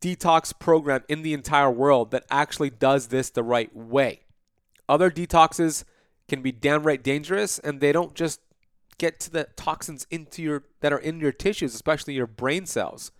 detox 0.00 0.52
program 0.58 1.02
in 1.08 1.22
the 1.22 1.32
entire 1.32 1.70
world 1.70 2.10
that 2.10 2.24
actually 2.30 2.70
does 2.70 3.08
this 3.08 3.30
the 3.30 3.42
right 3.42 3.74
way. 3.74 4.20
Other 4.88 5.10
detoxes 5.10 5.84
can 6.28 6.42
be 6.42 6.52
downright 6.52 7.02
dangerous 7.02 7.58
and 7.58 7.80
they 7.80 7.92
don't 7.92 8.14
just 8.14 8.40
get 8.98 9.20
to 9.20 9.30
the 9.30 9.48
toxins 9.56 10.06
into 10.10 10.42
your 10.42 10.64
that 10.80 10.92
are 10.92 10.98
in 10.98 11.20
your 11.20 11.32
tissues, 11.32 11.74
especially 11.74 12.14
your 12.14 12.26
brain 12.26 12.66
cells. 12.66 13.12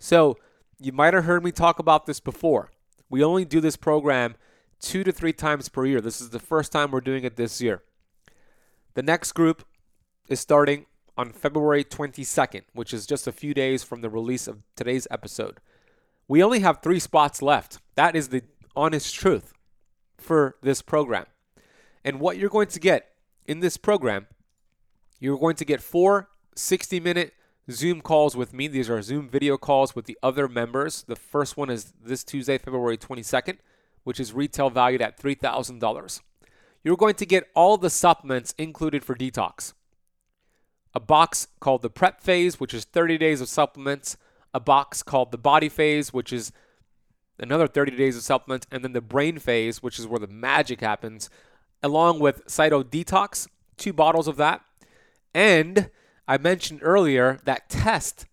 So 0.00 0.38
you 0.80 0.92
might 0.92 1.14
have 1.14 1.24
heard 1.24 1.44
me 1.44 1.52
talk 1.52 1.78
about 1.78 2.06
this 2.06 2.18
before. 2.18 2.70
We 3.08 3.22
only 3.22 3.44
do 3.44 3.60
this 3.60 3.76
program 3.76 4.34
two 4.80 5.04
to 5.04 5.12
three 5.12 5.34
times 5.34 5.68
per 5.68 5.84
year. 5.84 6.00
This 6.00 6.20
is 6.20 6.30
the 6.30 6.38
first 6.40 6.72
time 6.72 6.90
we're 6.90 7.02
doing 7.02 7.22
it 7.22 7.36
this 7.36 7.60
year. 7.60 7.82
The 8.94 9.02
next 9.02 9.32
group 9.32 9.64
is 10.28 10.40
starting 10.40 10.86
on 11.18 11.32
February 11.32 11.84
22nd, 11.84 12.62
which 12.72 12.94
is 12.94 13.06
just 13.06 13.26
a 13.26 13.32
few 13.32 13.52
days 13.52 13.84
from 13.84 14.00
the 14.00 14.08
release 14.08 14.48
of 14.48 14.62
today's 14.74 15.06
episode. 15.10 15.58
We 16.26 16.42
only 16.42 16.60
have 16.60 16.80
three 16.80 16.98
spots 16.98 17.42
left. 17.42 17.78
That 17.94 18.16
is 18.16 18.28
the 18.28 18.42
honest 18.74 19.14
truth 19.14 19.52
for 20.16 20.56
this 20.62 20.80
program. 20.80 21.26
And 22.04 22.20
what 22.20 22.38
you're 22.38 22.48
going 22.48 22.68
to 22.68 22.80
get 22.80 23.10
in 23.46 23.60
this 23.60 23.76
program, 23.76 24.28
you're 25.18 25.38
going 25.38 25.56
to 25.56 25.64
get 25.64 25.82
four 25.82 26.30
60 26.56 27.00
minute 27.00 27.34
Zoom 27.70 28.00
calls 28.00 28.36
with 28.36 28.52
me. 28.52 28.68
These 28.68 28.90
are 28.90 29.00
Zoom 29.02 29.28
video 29.28 29.56
calls 29.56 29.94
with 29.94 30.06
the 30.06 30.18
other 30.22 30.48
members. 30.48 31.02
The 31.02 31.16
first 31.16 31.56
one 31.56 31.70
is 31.70 31.92
this 32.02 32.24
Tuesday, 32.24 32.58
February 32.58 32.96
22nd, 32.96 33.58
which 34.04 34.18
is 34.18 34.32
retail 34.32 34.70
valued 34.70 35.02
at 35.02 35.20
$3,000. 35.20 36.20
You're 36.82 36.96
going 36.96 37.14
to 37.14 37.26
get 37.26 37.48
all 37.54 37.76
the 37.76 37.90
supplements 37.90 38.54
included 38.56 39.04
for 39.04 39.14
detox. 39.14 39.74
A 40.94 41.00
box 41.00 41.48
called 41.60 41.82
the 41.82 41.90
prep 41.90 42.20
phase, 42.20 42.58
which 42.58 42.74
is 42.74 42.84
30 42.84 43.18
days 43.18 43.40
of 43.40 43.48
supplements. 43.48 44.16
A 44.52 44.60
box 44.60 45.02
called 45.02 45.30
the 45.30 45.38
body 45.38 45.68
phase, 45.68 46.12
which 46.12 46.32
is 46.32 46.52
another 47.38 47.68
30 47.68 47.96
days 47.96 48.16
of 48.16 48.22
supplements. 48.22 48.66
And 48.70 48.82
then 48.82 48.92
the 48.92 49.00
brain 49.00 49.38
phase, 49.38 49.82
which 49.82 49.98
is 49.98 50.06
where 50.06 50.18
the 50.18 50.26
magic 50.26 50.80
happens, 50.80 51.30
along 51.82 52.18
with 52.18 52.44
Cyto 52.46 52.82
Detox, 52.82 53.46
two 53.76 53.92
bottles 53.92 54.26
of 54.26 54.36
that. 54.36 54.62
And 55.32 55.90
I 56.30 56.38
mentioned 56.38 56.78
earlier 56.84 57.40
that 57.44 57.68
test 57.68 58.26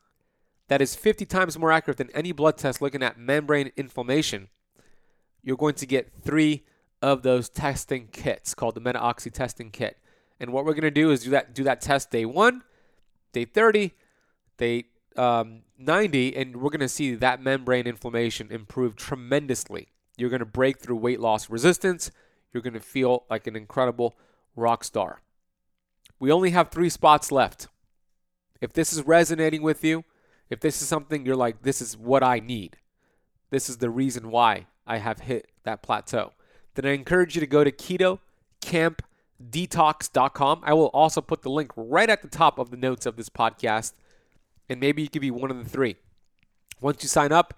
that 0.67 0.83
is 0.83 0.93
50 0.95 1.25
times 1.25 1.57
more 1.57 1.71
accurate 1.71 1.97
than 1.97 2.11
any 2.11 2.31
blood 2.31 2.55
test 2.55 2.79
looking 2.79 3.01
at 3.01 3.17
membrane 3.17 3.71
inflammation. 3.75 4.49
You're 5.41 5.57
going 5.57 5.73
to 5.73 5.87
get 5.87 6.11
three 6.21 6.63
of 7.01 7.23
those 7.23 7.49
testing 7.49 8.09
kits 8.11 8.53
called 8.53 8.75
the 8.75 8.81
MetaOxy 8.81 9.33
testing 9.33 9.71
kit. 9.71 9.97
And 10.39 10.53
what 10.53 10.63
we're 10.63 10.73
going 10.73 10.83
to 10.83 10.91
do 10.91 11.09
is 11.09 11.23
do 11.23 11.31
that 11.31 11.55
do 11.55 11.63
that 11.63 11.81
test 11.81 12.11
day 12.11 12.23
one, 12.23 12.61
day 13.31 13.45
30, 13.45 13.95
day 14.57 14.83
um, 15.15 15.61
90, 15.79 16.37
and 16.37 16.57
we're 16.57 16.69
going 16.69 16.81
to 16.81 16.87
see 16.87 17.15
that 17.15 17.41
membrane 17.41 17.87
inflammation 17.87 18.51
improve 18.51 18.95
tremendously. 18.95 19.87
You're 20.17 20.29
going 20.29 20.41
to 20.41 20.45
break 20.45 20.77
through 20.77 20.97
weight 20.97 21.19
loss 21.19 21.49
resistance. 21.49 22.11
You're 22.53 22.61
going 22.61 22.75
to 22.75 22.79
feel 22.79 23.23
like 23.27 23.47
an 23.47 23.55
incredible 23.55 24.15
rock 24.55 24.83
star. 24.83 25.23
We 26.19 26.31
only 26.31 26.51
have 26.51 26.69
three 26.69 26.89
spots 26.89 27.31
left. 27.31 27.67
If 28.61 28.73
this 28.73 28.93
is 28.93 29.03
resonating 29.03 29.61
with 29.61 29.83
you, 29.83 30.03
if 30.49 30.59
this 30.59 30.81
is 30.81 30.87
something 30.87 31.23
you're 31.25 31.35
like, 31.35 31.61
this 31.61 31.81
is 31.81 31.97
what 31.97 32.23
I 32.23 32.39
need, 32.39 32.77
this 33.49 33.69
is 33.69 33.77
the 33.77 33.89
reason 33.89 34.31
why 34.31 34.67
I 34.85 34.97
have 34.97 35.21
hit 35.21 35.49
that 35.63 35.83
plateau, 35.83 36.33
then 36.75 36.85
I 36.85 36.91
encourage 36.91 37.35
you 37.35 37.41
to 37.41 37.47
go 37.47 37.63
to 37.63 37.71
ketokampdetox.com. 37.71 40.61
I 40.63 40.73
will 40.73 40.87
also 40.87 41.21
put 41.21 41.41
the 41.41 41.49
link 41.49 41.71
right 41.75 42.09
at 42.09 42.21
the 42.21 42.29
top 42.29 42.59
of 42.59 42.71
the 42.71 42.77
notes 42.77 43.05
of 43.05 43.15
this 43.15 43.29
podcast, 43.29 43.93
and 44.69 44.79
maybe 44.79 45.01
you 45.01 45.09
could 45.09 45.21
be 45.21 45.31
one 45.31 45.51
of 45.51 45.57
the 45.57 45.69
three. 45.69 45.97
Once 46.79 47.03
you 47.03 47.09
sign 47.09 47.31
up, 47.31 47.55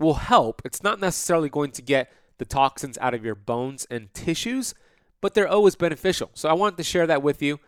will 0.00 0.14
help. 0.14 0.62
It's 0.64 0.82
not 0.82 1.00
necessarily 1.00 1.48
going 1.48 1.70
to 1.72 1.82
get 1.82 2.12
the 2.38 2.44
toxins 2.44 2.98
out 2.98 3.14
of 3.14 3.24
your 3.24 3.34
bones 3.34 3.86
and 3.90 4.12
tissues, 4.14 4.74
but 5.20 5.34
they're 5.34 5.48
always 5.48 5.76
beneficial. 5.76 6.30
So 6.34 6.48
I 6.48 6.52
wanted 6.52 6.76
to 6.78 6.84
share 6.84 7.06
that 7.06 7.22
with 7.22 7.42
you. 7.42 7.60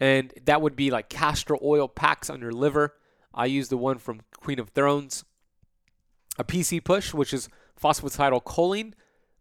And 0.00 0.32
that 0.44 0.60
would 0.60 0.76
be 0.76 0.90
like 0.90 1.08
castor 1.08 1.56
oil 1.62 1.88
packs 1.88 2.28
on 2.28 2.40
your 2.40 2.52
liver. 2.52 2.94
I 3.34 3.46
use 3.46 3.68
the 3.68 3.76
one 3.76 3.98
from 3.98 4.20
Queen 4.38 4.58
of 4.58 4.70
Thrones. 4.70 5.24
A 6.38 6.44
PC 6.44 6.84
push, 6.84 7.14
which 7.14 7.32
is 7.32 7.48
phosphatidylcholine, 7.80 8.92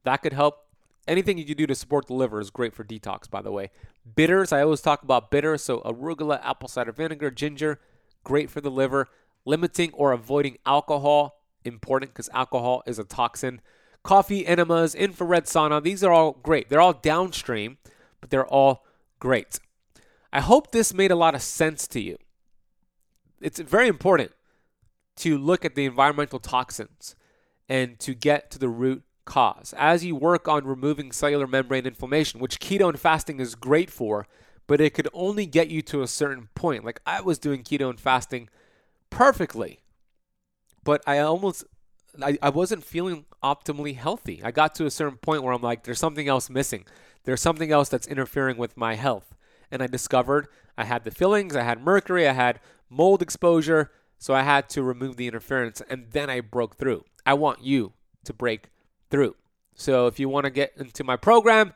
that 0.03 0.17
could 0.17 0.33
help. 0.33 0.59
Anything 1.07 1.37
you 1.37 1.45
can 1.45 1.57
do 1.57 1.67
to 1.67 1.75
support 1.75 2.07
the 2.07 2.13
liver 2.13 2.39
is 2.39 2.49
great 2.49 2.73
for 2.73 2.83
detox, 2.83 3.29
by 3.29 3.41
the 3.41 3.51
way. 3.51 3.69
Bitters, 4.15 4.51
I 4.51 4.61
always 4.61 4.81
talk 4.81 5.03
about 5.03 5.29
bitters. 5.29 5.61
So 5.61 5.81
arugula, 5.81 6.39
apple 6.43 6.67
cider 6.67 6.91
vinegar, 6.91 7.31
ginger, 7.31 7.79
great 8.23 8.49
for 8.49 8.61
the 8.61 8.71
liver. 8.71 9.07
Limiting 9.45 9.91
or 9.93 10.11
avoiding 10.11 10.57
alcohol, 10.65 11.43
important 11.63 12.11
because 12.11 12.29
alcohol 12.33 12.81
is 12.87 12.97
a 12.97 13.03
toxin. 13.03 13.61
Coffee, 14.03 14.45
enemas, 14.45 14.95
infrared 14.95 15.45
sauna, 15.45 15.83
these 15.83 16.03
are 16.03 16.11
all 16.11 16.31
great. 16.31 16.69
They're 16.69 16.81
all 16.81 16.93
downstream, 16.93 17.77
but 18.21 18.31
they're 18.31 18.47
all 18.47 18.85
great. 19.19 19.59
I 20.35 20.41
hope 20.41 20.71
this 20.71 20.93
made 20.93 21.11
a 21.11 21.15
lot 21.15 21.33
of 21.33 21.41
sense 21.41 21.87
to 21.87 22.01
you. 22.01 22.17
It's 23.39 23.57
very 23.57 23.87
important 23.87 24.33
to 25.15 25.37
look 25.37 25.63
at 25.63 25.75
the 25.75 25.85
environmental 25.85 26.39
toxins 26.39 27.15
and 27.69 27.97
to 27.99 28.13
get 28.13 28.51
to 28.51 28.59
the 28.59 28.67
root 28.67 29.03
cause. 29.23 29.73
As 29.77 30.03
you 30.03 30.13
work 30.13 30.49
on 30.49 30.65
removing 30.65 31.13
cellular 31.13 31.47
membrane 31.47 31.85
inflammation, 31.85 32.41
which 32.41 32.59
keto 32.59 32.89
and 32.89 32.99
fasting 32.99 33.39
is 33.39 33.55
great 33.55 33.89
for, 33.89 34.27
but 34.67 34.81
it 34.81 34.93
could 34.93 35.07
only 35.13 35.45
get 35.45 35.69
you 35.69 35.81
to 35.83 36.01
a 36.01 36.07
certain 36.07 36.49
point. 36.53 36.83
Like 36.83 36.99
I 37.05 37.21
was 37.21 37.39
doing 37.39 37.63
keto 37.63 37.89
and 37.89 37.97
fasting 37.97 38.49
perfectly, 39.09 39.79
but 40.83 41.01
I 41.07 41.19
almost 41.19 41.63
I, 42.21 42.37
I 42.41 42.49
wasn't 42.49 42.83
feeling 42.83 43.23
optimally 43.41 43.95
healthy. 43.95 44.41
I 44.43 44.51
got 44.51 44.75
to 44.75 44.85
a 44.85 44.91
certain 44.91 45.17
point 45.17 45.43
where 45.43 45.53
I'm 45.53 45.61
like, 45.61 45.85
there's 45.85 45.99
something 45.99 46.27
else 46.27 46.49
missing. 46.49 46.83
There's 47.23 47.41
something 47.41 47.71
else 47.71 47.87
that's 47.87 48.05
interfering 48.05 48.57
with 48.57 48.75
my 48.75 48.95
health. 48.95 49.33
And 49.75 49.83
I 49.83 49.87
discovered 49.87 50.47
I 50.77 50.85
had 50.85 51.03
the 51.03 51.11
fillings, 51.11 51.53
I 51.53 51.63
had 51.63 51.83
mercury, 51.83 52.29
I 52.29 52.31
had 52.31 52.61
mold 52.89 53.21
exposure, 53.21 53.91
so 54.17 54.33
I 54.33 54.43
had 54.43 54.69
to 54.69 54.83
remove 54.83 55.17
the 55.17 55.27
interference 55.27 55.81
and 55.89 56.07
then 56.11 56.29
I 56.29 56.39
broke 56.39 56.77
through. 56.77 57.03
I 57.25 57.33
want 57.33 57.61
you 57.61 57.91
to 58.23 58.31
break 58.31 58.69
through. 59.09 59.35
So 59.73 60.07
if 60.07 60.17
you 60.17 60.29
want 60.29 60.45
to 60.45 60.49
get 60.49 60.71
into 60.77 61.03
my 61.03 61.17
program, 61.17 61.73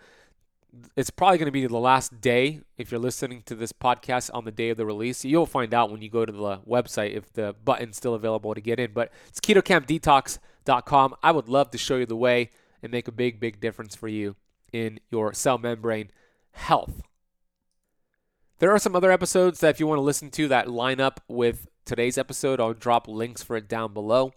it's 0.96 1.10
probably 1.10 1.40
going 1.40 1.48
to 1.48 1.52
be 1.52 1.68
the 1.68 1.78
last 1.78 2.22
day 2.22 2.62
if 2.78 2.90
you're 2.90 3.02
listening 3.02 3.44
to 3.48 3.54
this 3.56 3.74
podcast 3.74 4.30
on 4.34 4.46
the 4.46 4.52
day 4.52 4.70
of 4.70 4.78
the 4.78 4.86
release. 4.86 5.26
You'll 5.26 5.46
find 5.46 5.74
out 5.74 5.92
when 5.92 6.02
you 6.02 6.10
go 6.10 6.26
to 6.26 6.32
the 6.32 6.60
website 6.60 7.18
if 7.18 7.34
the 7.34 7.54
button's 7.66 7.98
still 7.98 8.14
available 8.14 8.54
to 8.54 8.62
get 8.62 8.80
in. 8.80 8.94
But 8.94 9.12
it's 9.28 9.42
ketokampdetox.com. 9.42 11.16
I 11.22 11.32
would 11.32 11.50
love 11.50 11.72
to 11.72 11.78
show 11.78 11.98
you 11.98 12.06
the 12.06 12.16
way 12.16 12.52
and 12.82 12.94
make 12.94 13.10
a 13.10 13.12
big, 13.12 13.42
big 13.42 13.60
difference 13.60 13.94
for 13.94 14.08
you 14.08 14.38
in 14.72 15.02
your 15.12 15.34
cell 15.34 15.58
membrane 15.58 16.12
health. 16.52 17.02
There 18.60 18.72
are 18.74 18.80
some 18.80 18.94
other 18.94 19.12
episodes 19.12 19.62
that 19.62 19.70
if 19.70 19.80
you 19.80 19.88
want 19.88 20.00
to 20.00 20.04
listen 20.04 20.30
to 20.32 20.50
that 20.50 20.70
line 20.70 21.00
up 21.00 21.22
with 21.30 21.70
today's 21.86 22.18
episode, 22.18 22.60
I'll 22.60 22.74
drop 22.74 23.08
links 23.08 23.42
for 23.42 23.56
it 23.56 23.70
down 23.70 23.94
below. 23.94 24.34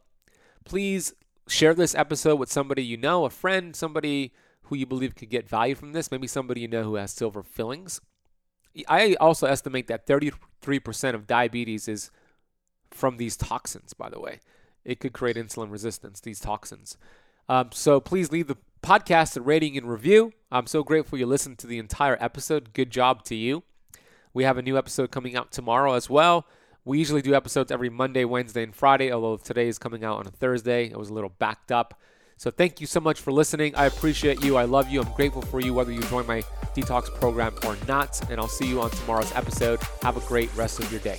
Please 0.64 1.12
share 1.48 1.74
this 1.74 1.92
episode 1.96 2.37
with 2.37 2.50
somebody 2.50 2.85
you 2.85 2.96
know, 2.96 3.24
a 3.24 3.30
friend, 3.30 3.74
somebody 3.74 4.32
who 4.62 4.76
you 4.76 4.87
believe 4.87 5.16
could 5.16 5.28
get 5.28 5.48
value 5.48 5.74
from 5.74 5.92
this, 5.92 6.12
maybe 6.12 6.28
somebody 6.28 6.61
you 6.61 6.68
know 6.68 6.85
who 6.85 6.94
has 6.94 7.11
silver 7.11 7.42
fillings. 7.42 8.00
I 8.88 9.16
also 9.20 9.48
estimate 9.48 9.88
that 9.88 10.06
33% 10.06 11.14
of 11.14 11.26
diabetes 11.26 11.88
is 11.88 12.12
from 12.92 13.16
these 13.16 13.37
toxins, 13.37 13.92
by 13.92 14.08
the 14.08 14.20
way. 14.20 14.38
It 14.85 15.00
could 15.00 15.12
create 15.12 15.35
insulin 15.35 15.72
resistance, 15.72 16.20
these 16.20 16.38
toxins. 16.38 16.96
Um, 17.48 17.70
so 17.72 18.00
please 18.00 18.30
leave 18.30 18.46
the 18.46 18.56
podcast 18.85 19.37
a 19.37 19.40
rating 19.40 19.76
and 19.76 19.90
review. 19.90 20.32
I'm 20.52 20.68
so 20.68 20.85
grateful 20.85 21.18
you 21.18 21.26
listened 21.26 21.58
to 21.58 21.66
the 21.66 21.78
entire 21.78 22.16
episode. 22.20 22.72
Good 22.72 22.90
job 22.90 23.24
to 23.24 23.35
you. 23.35 23.64
We 24.35 24.45
have 24.45 24.59
a 24.59 24.62
new 24.62 24.79
episode 24.79 25.11
coming 25.11 25.37
out 25.37 25.53
tomorrow 25.53 25.95
as 25.95 26.09
well. 26.09 26.47
We 26.85 26.99
usually 26.99 27.23
do 27.23 27.35
episodes 27.35 27.71
every 27.71 27.90
Monday, 27.90 28.25
Wednesday, 28.25 28.62
and 28.62 28.75
Friday, 28.75 29.12
although 29.12 29.37
today 29.37 29.68
is 29.68 29.79
coming 29.79 30.05
out 30.05 30.18
on 30.18 30.27
a 30.27 30.31
Thursday. 30.31 30.87
It 30.87 30.99
was 30.99 31.11
a 31.11 31.14
little 31.14 31.31
backed 31.38 31.71
up. 31.71 32.01
So 32.37 32.51
thank 32.51 32.81
you 32.81 32.88
so 32.88 32.99
much 32.99 33.21
for 33.21 33.31
listening. 33.31 33.77
I 33.77 33.87
appreciate 33.87 34.42
you. 34.42 34.57
I 34.57 34.64
love 34.64 34.88
you. 34.88 35.01
I'm 35.01 35.12
grateful 35.12 35.42
for 35.42 35.61
you, 35.61 35.75
whether 35.75 35.92
you 35.92 36.03
join 36.03 36.27
my 36.27 36.42
detox 36.75 37.05
program 37.14 37.55
or 37.64 37.77
not. 37.87 38.21
And 38.31 38.40
I'll 38.40 38.49
see 38.49 38.66
you 38.66 38.81
on 38.81 38.90
tomorrow's 38.90 39.33
episode. 39.37 39.81
Have 40.03 40.16
a 40.16 40.27
great 40.27 40.53
rest 40.57 40.81
of 40.81 40.90
your 40.90 41.01
day. 41.03 41.18